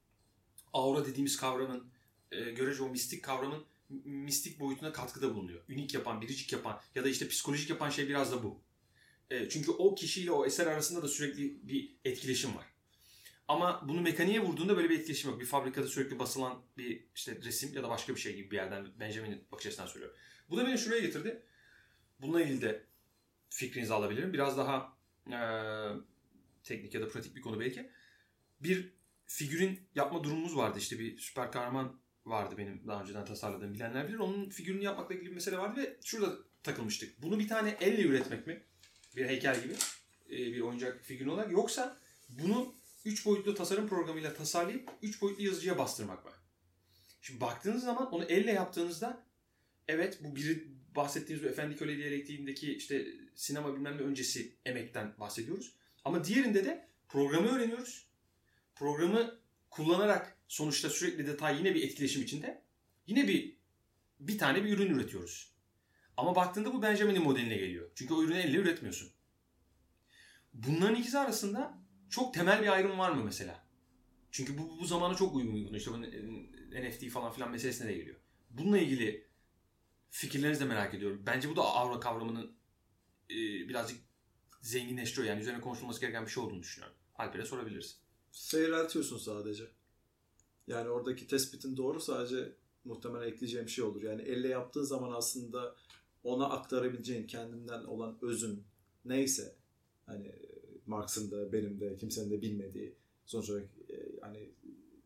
[0.72, 1.90] aura dediğimiz kavramın,
[2.32, 3.64] e, görece o mistik kavramın
[4.04, 5.64] mistik boyutuna katkıda bulunuyor.
[5.68, 8.60] Ünik yapan, biricik yapan ya da işte psikolojik yapan şey biraz da bu.
[9.30, 12.66] E, çünkü o kişiyle o eser arasında da sürekli bir etkileşim var.
[13.48, 15.40] Ama bunu mekaniğe vurduğunda böyle bir etkileşim yok.
[15.40, 18.86] Bir fabrikada sürekli basılan bir işte resim ya da başka bir şey gibi bir yerden
[19.00, 20.16] Benjamin'in bakış açısından söylüyorum.
[20.50, 21.42] Bu da beni şuraya getirdi.
[22.20, 22.84] Bununla ilgili de
[23.50, 24.32] fikrinizi alabilirim.
[24.32, 24.96] Biraz daha
[25.26, 25.38] e,
[26.62, 27.90] teknik ya da pratik bir konu belki.
[28.60, 28.92] Bir
[29.26, 30.78] figürün yapma durumumuz vardı.
[30.78, 34.18] İşte bir süper kahraman vardı benim daha önceden tasarladığım bilenler bilir.
[34.18, 37.22] Onun figürünü yapmakla ilgili bir mesele vardı ve şurada takılmıştık.
[37.22, 38.62] Bunu bir tane elle üretmek mi?
[39.16, 39.74] Bir heykel gibi
[40.30, 41.52] bir oyuncak figürü olarak.
[41.52, 42.77] Yoksa bunu
[43.08, 46.30] 3 boyutlu tasarım programıyla tasarlayıp 3 boyutlu yazıcıya bastırmak mı?
[47.22, 49.26] Şimdi baktığınız zaman onu elle yaptığınızda
[49.88, 55.72] evet bu biri bahsettiğimiz bu Efendi Köle diyalektiğindeki işte sinema bilmem ne öncesi emekten bahsediyoruz.
[56.04, 58.06] Ama diğerinde de programı öğreniyoruz.
[58.74, 59.40] Programı
[59.70, 62.62] kullanarak sonuçta sürekli detay yine bir etkileşim içinde
[63.06, 63.58] yine bir
[64.20, 65.52] bir tane bir ürün üretiyoruz.
[66.16, 67.90] Ama baktığında bu Benjamin'in modeline geliyor.
[67.94, 69.10] Çünkü o ürünü elle üretmiyorsun.
[70.52, 73.64] Bunların ikisi arasında çok temel bir ayrım var mı mesela?
[74.30, 75.74] Çünkü bu, bu zamana çok uygun.
[75.74, 76.00] İşte bu
[76.72, 78.16] NFT falan filan meselesine de geliyor.
[78.50, 79.26] Bununla ilgili
[80.10, 81.22] fikirlerinizi de merak ediyorum.
[81.26, 82.56] Bence bu da aura kavramının
[83.30, 83.34] e,
[83.68, 83.98] birazcık
[84.60, 85.28] zenginleştiriyor.
[85.28, 86.96] Yani üzerine konuşulması gereken bir şey olduğunu düşünüyorum.
[87.14, 88.00] Alper'e sorabiliriz.
[88.32, 89.64] Seyreltiyorsun sadece.
[90.66, 92.52] Yani oradaki tespitin doğru sadece
[92.84, 94.02] muhtemelen ekleyeceğim şey olur.
[94.02, 95.76] Yani elle yaptığın zaman aslında
[96.24, 98.64] ona aktarabileceğin kendinden olan özün
[99.04, 99.56] neyse
[100.06, 100.32] hani
[100.88, 102.94] Marx'ın da benim de kimsenin de bilmediği
[103.26, 104.50] sonuç olarak e, hani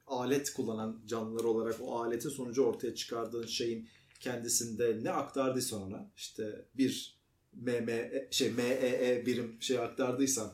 [0.07, 3.89] alet kullanan canlılar olarak o aletin sonucu ortaya çıkardığın şeyin
[4.21, 7.19] kendisinde ne aktardıysa ona işte bir
[7.53, 7.91] MM
[8.31, 10.53] şey MEE birim şey aktardıysan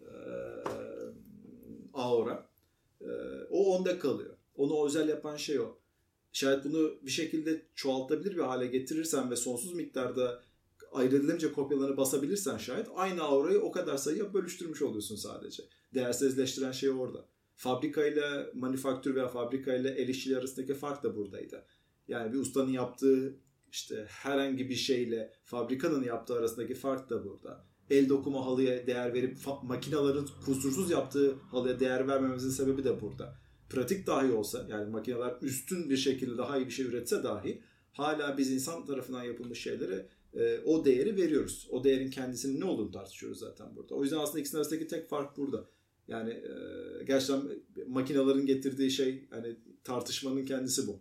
[0.00, 0.10] e,
[1.94, 2.48] aura
[3.00, 3.10] e,
[3.50, 4.36] o onda kalıyor.
[4.56, 5.78] Onu özel yapan şey o.
[6.32, 10.42] Şayet bunu bir şekilde çoğaltabilir bir hale getirirsen ve sonsuz miktarda
[10.96, 15.62] ayırt edilemeyecek kopyalarını basabilirsen şayet aynı aurayı o kadar sayıya bölüştürmüş oluyorsun sadece.
[15.94, 17.28] Değersizleştiren şey orada.
[17.54, 21.64] Fabrikayla manüfaktür veya fabrikayla el işçiliği arasındaki fark da buradaydı.
[22.08, 23.36] Yani bir ustanın yaptığı
[23.72, 27.64] işte herhangi bir şeyle fabrikanın yaptığı arasındaki fark da burada.
[27.90, 33.34] El dokuma halıya değer verip makinelerin kusursuz yaptığı halıya değer vermememizin sebebi de burada.
[33.68, 38.38] Pratik dahi olsa yani makineler üstün bir şekilde daha iyi bir şey üretse dahi hala
[38.38, 40.06] biz insan tarafından yapılmış şeylere
[40.36, 41.68] e, o değeri veriyoruz.
[41.70, 43.94] O değerin kendisinin ne olduğunu tartışıyoruz zaten burada.
[43.94, 45.68] O yüzden aslında ikisinin arasındaki tek fark burada.
[46.08, 47.42] Yani e, gerçekten
[47.86, 51.00] makinelerin getirdiği şey hani tartışmanın kendisi bu.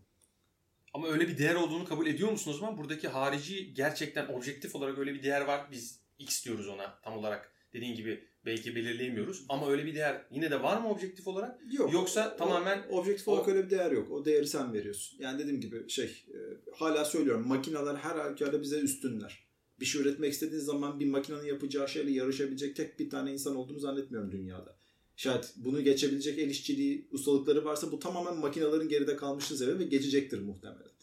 [0.93, 2.77] Ama öyle bir değer olduğunu kabul ediyor musunuz o zaman?
[2.77, 5.67] Buradaki harici gerçekten objektif olarak öyle bir değer var.
[5.71, 7.51] Biz X diyoruz ona tam olarak.
[7.73, 9.45] Dediğin gibi belki belirleyemiyoruz.
[9.49, 11.59] Ama öyle bir değer yine de var mı objektif olarak?
[11.73, 11.93] Yok.
[11.93, 12.85] Yoksa o, tamamen...
[12.89, 13.51] Objektif olarak o...
[13.51, 14.11] öyle bir değer yok.
[14.11, 15.19] O değeri sen veriyorsun.
[15.19, 16.37] Yani dediğim gibi şey e,
[16.73, 19.45] hala söylüyorum makineler her halükarda bize üstünler.
[19.79, 23.79] Bir şey üretmek istediğiniz zaman bir makinenin yapacağı şeyle yarışabilecek tek bir tane insan olduğunu
[23.79, 24.77] zannetmiyorum dünyada.
[25.15, 30.39] Şayet bunu geçebilecek el işçiliği, ustalıkları varsa bu tamamen makinelerin geride kalmışlığı sebebi ve geçecektir
[30.39, 30.95] muhtemelen.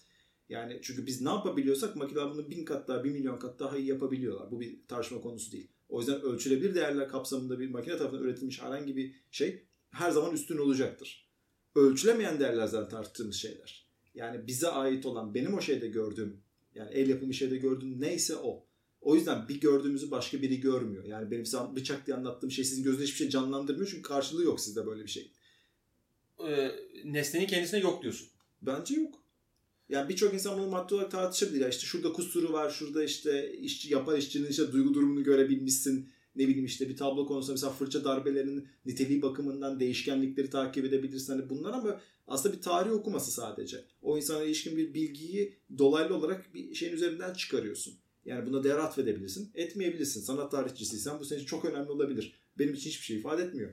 [0.49, 3.87] Yani çünkü biz ne yapabiliyorsak makineler bunu bin kat daha, bir milyon kat daha iyi
[3.87, 4.51] yapabiliyorlar.
[4.51, 5.69] Bu bir tartışma konusu değil.
[5.93, 10.59] O yüzden ölçülebilir değerler kapsamında bir makine tarafından üretilmiş herhangi bir şey her zaman üstün
[10.59, 11.29] olacaktır.
[11.75, 13.87] Ölçülemeyen değerler zaten tarttığımız şeyler.
[14.15, 16.41] Yani bize ait olan, benim o şeyde gördüğüm,
[16.75, 18.67] yani el yapımı şeyde gördüğüm neyse o.
[19.01, 21.05] O yüzden bir gördüğümüzü başka biri görmüyor.
[21.05, 24.61] Yani benim size bıçak diye anlattığım şey sizin gözünüzde hiçbir şey canlandırmıyor çünkü karşılığı yok
[24.61, 25.33] sizde böyle bir şey.
[26.49, 26.71] Ee,
[27.05, 28.29] nesnenin kendisine yok diyorsun.
[28.63, 29.22] Bence yok.
[29.93, 31.61] Yani birçok insan bunu maddi olarak tartışabilir.
[31.61, 36.11] Ya işte şurada kusuru var, şurada işte işçi, yapar işçinin işte duygu durumunu görebilmişsin.
[36.37, 41.33] Ne bileyim işte bir tablo konusunda mesela fırça darbelerinin niteliği bakımından değişkenlikleri takip edebilirsin.
[41.33, 43.85] Hani bunlar ama aslında bir tarih okuması sadece.
[44.03, 47.95] O insana ilişkin bir bilgiyi dolaylı olarak bir şeyin üzerinden çıkarıyorsun.
[48.25, 49.51] Yani buna değer atfedebilirsin.
[49.55, 50.21] Etmeyebilirsin.
[50.21, 52.35] Sanat tarihçisiysen bu senin için çok önemli olabilir.
[52.59, 53.71] Benim için hiçbir şey ifade etmiyor.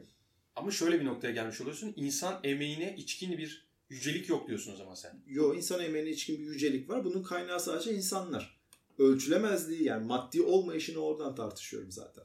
[0.55, 1.93] Ama şöyle bir noktaya gelmiş oluyorsun.
[1.95, 5.23] İnsan emeğine içkin bir yücelik yok diyorsun o zaman sen.
[5.27, 7.05] Yo insan emeğine içkin bir yücelik var.
[7.05, 8.59] Bunun kaynağı sadece insanlar.
[8.97, 12.23] Ölçülemezliği yani maddi olmayışını oradan tartışıyorum zaten.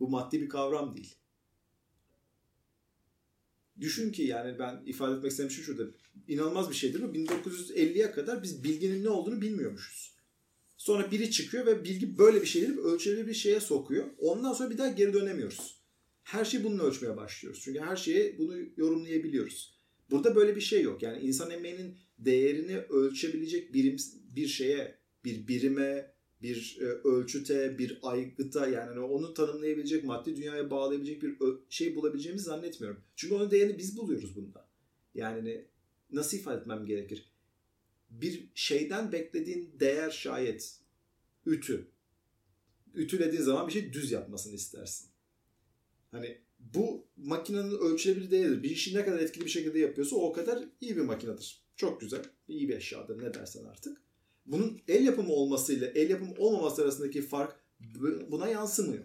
[0.00, 1.14] Bu maddi bir kavram değil.
[3.80, 5.90] Düşün ki yani ben ifade etmek istediğim şey şurada.
[6.28, 7.06] İnanılmaz bir şeydir bu.
[7.06, 10.14] 1950'ye kadar biz bilginin ne olduğunu bilmiyormuşuz.
[10.76, 14.06] Sonra biri çıkıyor ve bilgi böyle bir şeyleri ölçülebilir bir şeye sokuyor.
[14.18, 15.78] Ondan sonra bir daha geri dönemiyoruz.
[16.22, 17.60] Her şeyi bununla ölçmeye başlıyoruz.
[17.64, 19.73] Çünkü her şeye bunu yorumlayabiliyoruz.
[20.10, 21.02] Burada böyle bir şey yok.
[21.02, 23.96] Yani insan emeğinin değerini ölçebilecek birim,
[24.36, 30.70] bir şeye, bir birime, bir e, ölçüte, bir aygıta yani hani onu tanımlayabilecek, maddi dünyaya
[30.70, 31.36] bağlayabilecek bir
[31.68, 33.00] şey bulabileceğimizi zannetmiyorum.
[33.16, 34.68] Çünkü onun değerini biz buluyoruz bunda.
[35.14, 35.64] Yani hani
[36.12, 37.32] nasıl ifade etmem gerekir?
[38.10, 40.80] Bir şeyden beklediğin değer şayet
[41.46, 41.88] ütü.
[42.94, 45.08] Ütülediğin zaman bir şey düz yapmasını istersin.
[46.10, 46.38] Hani
[46.74, 48.62] bu makinenin ölçülebilir değildir.
[48.62, 51.64] Bir işi ne kadar etkili bir şekilde yapıyorsa o kadar iyi bir makinedir.
[51.76, 52.22] Çok güzel.
[52.48, 54.00] iyi bir eşyadır ne dersen artık.
[54.46, 57.56] Bunun el yapımı olmasıyla el yapımı olmaması arasındaki fark
[58.30, 59.04] buna yansımıyor.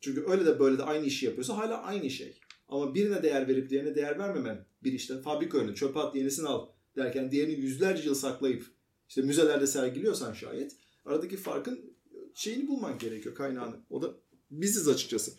[0.00, 2.40] Çünkü öyle de böyle de aynı işi yapıyorsa hala aynı şey.
[2.68, 6.68] Ama birine değer verip diğerine değer vermemen bir işte fabrika ürünü çöpe at yenisini al
[6.96, 8.64] derken diğerini yüzlerce yıl saklayıp
[9.08, 11.94] işte müzelerde sergiliyorsan şayet aradaki farkın
[12.34, 13.76] şeyini bulman gerekiyor kaynağını.
[13.90, 14.14] O da
[14.50, 15.32] biziz açıkçası.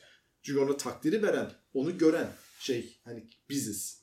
[0.46, 2.28] Çünkü ona takdiri veren, onu gören
[2.60, 4.02] şey hani biziz.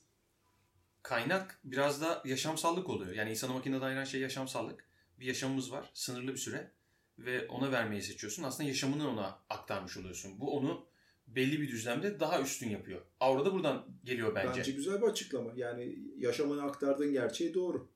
[1.03, 3.15] Kaynak biraz da yaşamsallık oluyor.
[3.15, 4.85] Yani insana makinede ayıran şey yaşamsallık.
[5.21, 6.71] Bir yaşamımız var, sınırlı bir süre
[7.19, 8.43] ve ona vermeyi seçiyorsun.
[8.43, 10.41] Aslında yaşamını ona aktarmış oluyorsun.
[10.41, 10.87] Bu onu
[11.27, 13.01] belli bir düzlemde daha üstün yapıyor.
[13.21, 14.59] Aura da buradan geliyor bence.
[14.59, 15.53] Bence güzel bir açıklama.
[15.57, 17.89] Yani yaşamını aktardığın gerçeği doğru.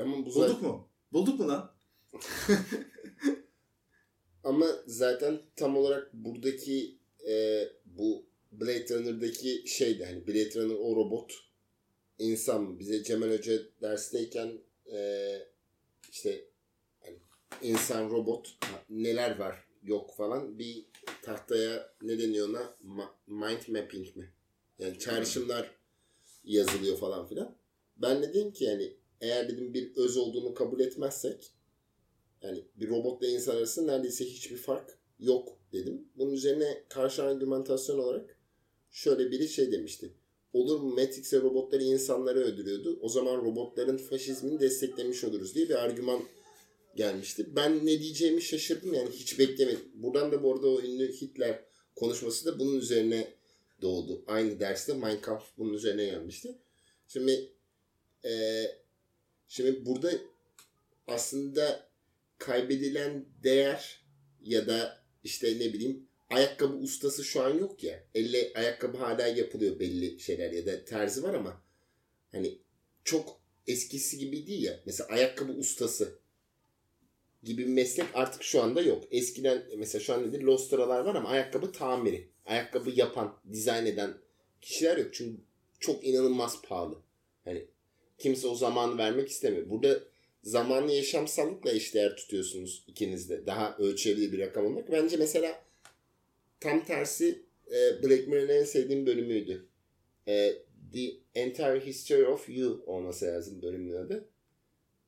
[0.00, 0.88] Ama bu Bulduk mu?
[1.12, 1.72] Bulduk mu lan?
[4.46, 6.96] Ama zaten tam olarak buradaki
[7.28, 11.32] e, bu Blade Runner'daki şeydi hani Blade Runner o robot
[12.18, 12.78] insan mı?
[12.78, 14.52] Bize Cemal Hoca dersteyken
[14.92, 14.98] e,
[16.10, 16.44] işte
[17.00, 17.16] hani
[17.62, 18.58] insan robot
[18.90, 20.84] neler var yok falan bir
[21.22, 24.32] tahtaya ne deniyor ona Ma- mind mapping mi?
[24.78, 25.70] Yani çağrışımlar
[26.44, 27.56] yazılıyor falan filan.
[27.96, 31.52] Ben dedim ki yani eğer dedim bir öz olduğunu kabul etmezsek
[32.46, 36.08] yani bir robotla insan arasında neredeyse hiçbir fark yok dedim.
[36.16, 38.36] Bunun üzerine karşı argümantasyon olarak
[38.90, 40.12] şöyle biri şey demişti.
[40.52, 42.98] Olur mu Matrix'e robotları insanları öldürüyordu.
[43.00, 46.22] O zaman robotların faşizmini desteklemiş oluruz diye bir argüman
[46.96, 47.56] gelmişti.
[47.56, 49.88] Ben ne diyeceğimi şaşırdım yani hiç beklemedim.
[49.94, 51.64] Buradan da bu arada o ünlü Hitler
[51.96, 53.28] konuşması da bunun üzerine
[53.82, 54.24] doğdu.
[54.26, 56.58] Aynı derste Mein Kampf bunun üzerine gelmişti.
[57.08, 57.50] Şimdi
[58.24, 58.62] e,
[59.48, 60.12] şimdi burada
[61.06, 61.86] aslında
[62.38, 64.04] kaybedilen değer
[64.40, 68.04] ya da işte ne bileyim ayakkabı ustası şu an yok ya.
[68.14, 71.62] Elle ayakkabı hala yapılıyor belli şeyler ya da terzi var ama
[72.32, 72.58] hani
[73.04, 74.80] çok eskisi gibi değil ya.
[74.86, 76.18] Mesela ayakkabı ustası
[77.42, 79.04] gibi bir meslek artık şu anda yok.
[79.10, 80.42] Eskiden mesela şu an nedir?
[80.42, 82.28] Lostralar var ama ayakkabı tamiri.
[82.46, 84.14] Ayakkabı yapan, dizayn eden
[84.60, 85.14] kişiler yok.
[85.14, 85.40] Çünkü
[85.80, 86.98] çok inanılmaz pahalı.
[87.44, 87.66] Hani
[88.18, 89.70] kimse o zamanı vermek istemiyor.
[89.70, 90.00] Burada
[90.46, 93.46] zamanlı yaşamsallıkla eşdeğer tutuyorsunuz ikiniz de.
[93.46, 94.92] Daha ölçebilir bir rakam olmak.
[94.92, 95.64] Bence mesela
[96.60, 99.68] tam tersi e, Black Mirror'ın en sevdiğim bölümüydü.
[100.28, 100.52] E,
[100.92, 104.28] The Entire History of You olması lazım bölümün adı.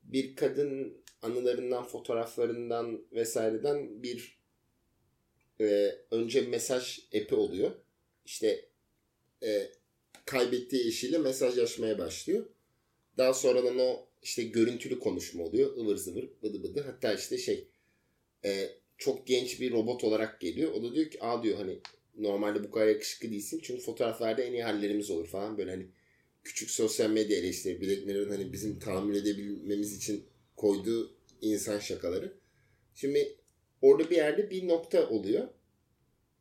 [0.02, 4.38] Bir kadın anılarından, fotoğraflarından vesaireden bir
[5.60, 7.70] e, önce mesaj epi oluyor.
[8.26, 8.64] İşte
[9.42, 9.70] e,
[10.24, 12.46] kaybettiği eşiyle mesajlaşmaya başlıyor.
[13.18, 15.76] Daha sonradan o işte görüntülü konuşma oluyor.
[15.76, 16.80] ıvır zıvır bıdı bıdı.
[16.86, 17.68] Hatta işte şey
[18.44, 20.72] e, çok genç bir robot olarak geliyor.
[20.72, 21.78] O da diyor ki aa diyor hani
[22.18, 23.60] normalde bu kadar yakışıklı değilsin.
[23.62, 25.58] Çünkü fotoğraflarda en iyi hallerimiz olur falan.
[25.58, 25.86] Böyle hani
[26.44, 27.80] küçük sosyal medya eleştiri.
[27.80, 30.24] Black Mirror'ın hani bizim tahammül edebilmemiz için
[30.56, 32.32] koyduğu insan şakaları.
[32.94, 33.36] Şimdi
[33.82, 35.48] orada bir yerde bir nokta oluyor.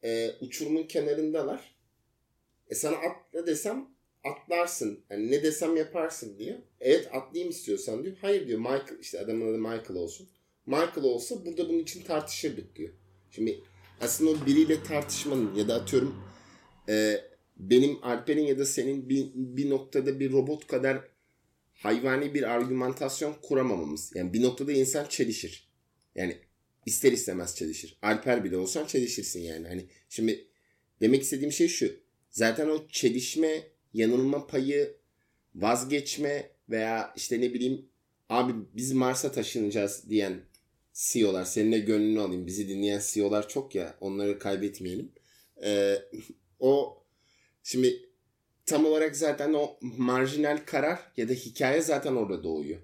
[0.04, 1.76] E, uçurumun kenarındalar.
[2.70, 3.90] E sana atla desem
[4.32, 5.00] atlarsın.
[5.10, 6.58] Yani ne desem yaparsın diyor.
[6.80, 8.18] Evet atlayayım istiyorsan diyor.
[8.22, 10.28] Hayır diyor Michael işte adamın adı Michael olsun.
[10.66, 12.94] Michael olsa burada bunun için tartışırdık diyor.
[13.32, 13.60] Şimdi
[14.02, 16.16] aslında o biriyle tartışmanın ya da atıyorum
[16.90, 17.22] e,
[17.58, 21.08] benim Alper'in ya da senin bir, bir noktada bir robot kadar
[21.74, 24.12] hayvani bir argümantasyon kuramamamız.
[24.16, 25.72] Yani bir noktada insan çelişir.
[26.16, 26.38] Yani
[26.86, 27.98] ister istemez çelişir.
[28.02, 29.68] Alper bile olsan çelişirsin yani.
[29.68, 30.48] Hani şimdi
[31.02, 31.92] demek istediğim şey şu.
[32.30, 33.64] Zaten o çelişme,
[33.98, 34.98] yanılma payı,
[35.56, 37.90] vazgeçme veya işte ne bileyim
[38.30, 40.40] abi biz Mars'a taşınacağız diyen
[40.94, 45.12] CEO'lar seninle gönlünü alayım bizi dinleyen CEO'lar çok ya onları kaybetmeyelim.
[45.64, 45.96] Ee,
[46.60, 47.04] o
[47.64, 48.10] şimdi
[48.66, 52.80] tam olarak zaten o marjinal karar ya da hikaye zaten orada doğuyor.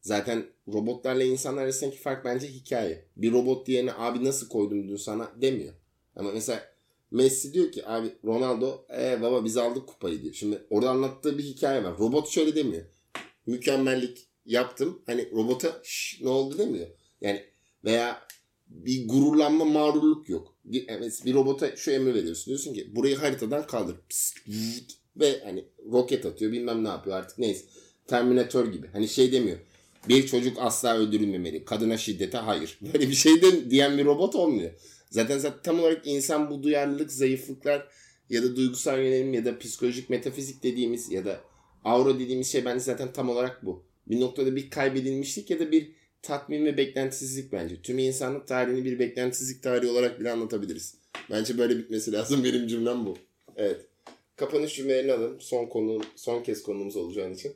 [0.00, 3.04] Zaten robotlarla insanlar arasındaki fark bence hikaye.
[3.16, 5.74] Bir robot diyene abi nasıl koydum dün sana demiyor.
[6.16, 6.73] Ama mesela
[7.14, 10.34] Messi diyor ki abi Ronaldo ee baba biz aldık kupayı diyor.
[10.34, 11.98] Şimdi orada anlattığı bir hikaye var.
[11.98, 12.84] Robot şöyle demiyor.
[13.46, 15.02] Mükemmellik yaptım.
[15.06, 16.86] Hani robota Şş, ne oldu demiyor.
[17.20, 17.44] Yani
[17.84, 18.20] veya
[18.66, 20.56] bir gururlanma mağrurluk yok.
[20.64, 20.88] Bir,
[21.24, 22.46] bir robota şu emri veriyorsun.
[22.46, 23.96] Diyorsun ki burayı haritadan kaldır.
[24.08, 24.38] Pist,
[25.16, 27.64] ve hani roket atıyor bilmem ne yapıyor artık neyse.
[28.06, 28.86] Terminator gibi.
[28.92, 29.58] Hani şey demiyor.
[30.08, 31.64] Bir çocuk asla öldürülmemeli.
[31.64, 32.78] Kadına şiddete hayır.
[32.94, 34.70] Böyle bir şey de diyen bir robot olmuyor.
[35.14, 37.88] Zaten, zaten tam olarak insan bu duyarlılık, zayıflıklar
[38.30, 41.40] ya da duygusal yönelim ya da psikolojik metafizik dediğimiz ya da
[41.84, 43.84] aura dediğimiz şey bence zaten tam olarak bu.
[44.06, 45.90] Bir noktada bir kaybedilmişlik ya da bir
[46.22, 47.82] tatmin ve beklentisizlik bence.
[47.82, 50.94] Tüm insanlık tarihini bir beklentisizlik tarihi olarak bile anlatabiliriz.
[51.30, 52.44] Bence böyle bitmesi lazım.
[52.44, 53.16] Benim cümlem bu.
[53.56, 53.86] Evet.
[54.36, 55.40] Kapanış cümlelerini alalım.
[55.40, 57.52] Son konu, son kez konumuz olacağın için.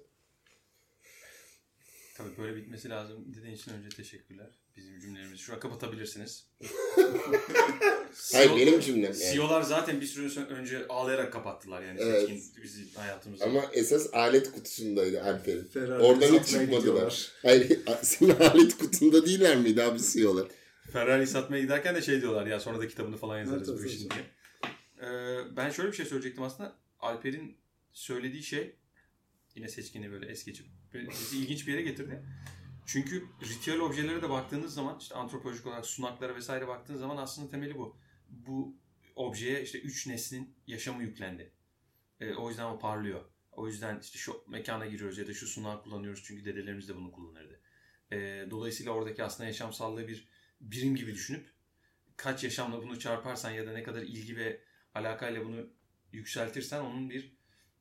[2.18, 4.46] Tabii böyle bitmesi lazım dediğin için önce teşekkürler.
[4.76, 6.46] Bizim cümlelerimizi şuraya kapatabilirsiniz.
[8.32, 9.32] Hayır benim cümlem yani.
[9.32, 12.20] CEO'lar zaten bir süre önce ağlayarak kapattılar yani Evet.
[12.20, 13.44] seçkin bizi hayatımızda.
[13.44, 15.90] Ama esas alet kutusundaydı Alper'in.
[15.90, 16.78] Oradan hiç çıkmadılar.
[16.78, 17.32] gidiyorlar.
[17.42, 20.46] Hayır senin alet kutunda değiller miydi abi CEO'lar?
[20.92, 24.10] Ferrari satmaya giderken de şey diyorlar ya sonra da kitabını falan yazarız Evet, bu işin
[24.10, 24.24] diye.
[25.02, 26.72] Ee, ben şöyle bir şey söyleyecektim aslında.
[27.00, 27.56] Alper'in
[27.92, 28.76] söylediği şey
[29.58, 32.22] yine seçkini böyle es geçip bizi ilginç bir yere getirdi.
[32.86, 37.78] Çünkü ritüel objelere de baktığınız zaman işte antropolojik olarak sunaklara vesaire baktığınız zaman aslında temeli
[37.78, 37.96] bu.
[38.28, 38.76] Bu
[39.16, 41.52] objeye işte üç neslin yaşamı yüklendi.
[42.20, 43.24] Ee, o yüzden o parlıyor.
[43.52, 47.12] O yüzden işte şu mekana giriyoruz ya da şu sunağı kullanıyoruz çünkü dedelerimiz de bunu
[47.12, 47.60] kullanırdı.
[48.12, 50.28] Ee, dolayısıyla oradaki aslında yaşamsallığı bir
[50.60, 51.50] birim gibi düşünüp
[52.16, 54.60] kaç yaşamla bunu çarparsan ya da ne kadar ilgi ve
[54.94, 55.70] alakayla bunu
[56.12, 57.37] yükseltirsen onun bir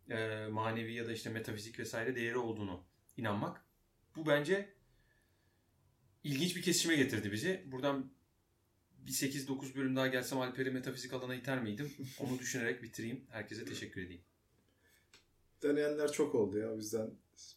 [0.10, 2.84] e, manevi ya da işte metafizik vesaire değeri olduğunu
[3.18, 3.62] inanmak.
[4.16, 4.70] Bu bence
[6.24, 7.64] ilginç bir kesişime getirdi bizi.
[7.72, 8.12] Buradan
[9.08, 11.92] bir 8-9 bölüm daha gelsem Alper'i metafizik alana iter miydim?
[12.20, 13.22] Onu düşünerek bitireyim.
[13.30, 14.22] Herkese teşekkür edeyim.
[15.64, 17.10] Deneyenler çok oldu ya o yüzden.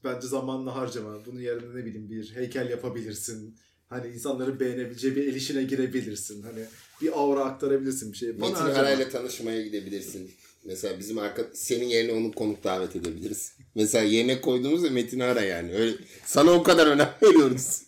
[0.04, 1.26] Bence zamanla harcama.
[1.26, 3.58] Bunun yerine ne bileyim bir heykel yapabilirsin.
[3.88, 6.42] Hani insanların beğenebileceği bir el işine girebilirsin.
[6.42, 6.64] Hani
[7.02, 8.40] bir aura aktarabilirsin bir şey.
[8.40, 8.78] Bana Metin harcama.
[8.78, 10.30] Hara'yla tanışmaya gidebilirsin.
[10.64, 13.54] Mesela bizim arka senin yerine onu konuk davet edebiliriz.
[13.74, 15.72] Mesela yerine koyduğumuzda Metin Hara yani.
[15.72, 15.92] Öyle
[16.24, 17.82] sana o kadar önem veriyoruz.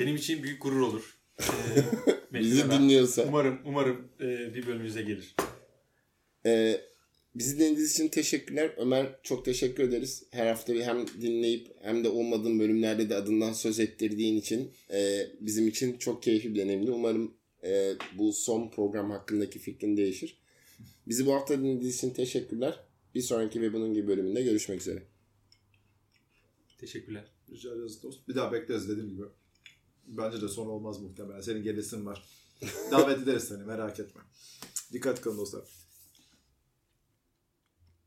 [0.00, 1.18] Benim için büyük gurur olur.
[1.40, 1.44] Ee,
[2.40, 2.72] Bizi Ara.
[2.78, 3.24] dinliyorsa.
[3.28, 5.34] Umarım, umarım e, bir bölümümüze gelir.
[6.46, 6.80] Ee,
[7.34, 8.70] bizi dinlediğiniz için teşekkürler.
[8.76, 10.22] Ömer çok teşekkür ederiz.
[10.30, 15.68] Her hafta hem dinleyip hem de olmadığım bölümlerde de adından söz ettirdiğin için e, bizim
[15.68, 16.90] için çok keyifli bir deneyimdi.
[16.90, 17.34] Umarım
[17.64, 20.43] e, bu son program hakkındaki fikrin değişir.
[21.06, 22.80] Bizi bu hafta dinlediğiniz için teşekkürler.
[23.14, 25.02] Bir sonraki ve bunun gibi bölümünde görüşmek üzere.
[26.78, 27.24] Teşekkürler.
[27.50, 28.28] Rica ederiz dost.
[28.28, 29.22] Bir daha bekleriz dediğim gibi.
[30.06, 31.40] Bence de son olmaz muhtemelen.
[31.40, 32.24] Senin gelisin var.
[32.90, 34.22] Davet ederiz seni merak etme.
[34.92, 35.83] Dikkat kalın dostlar.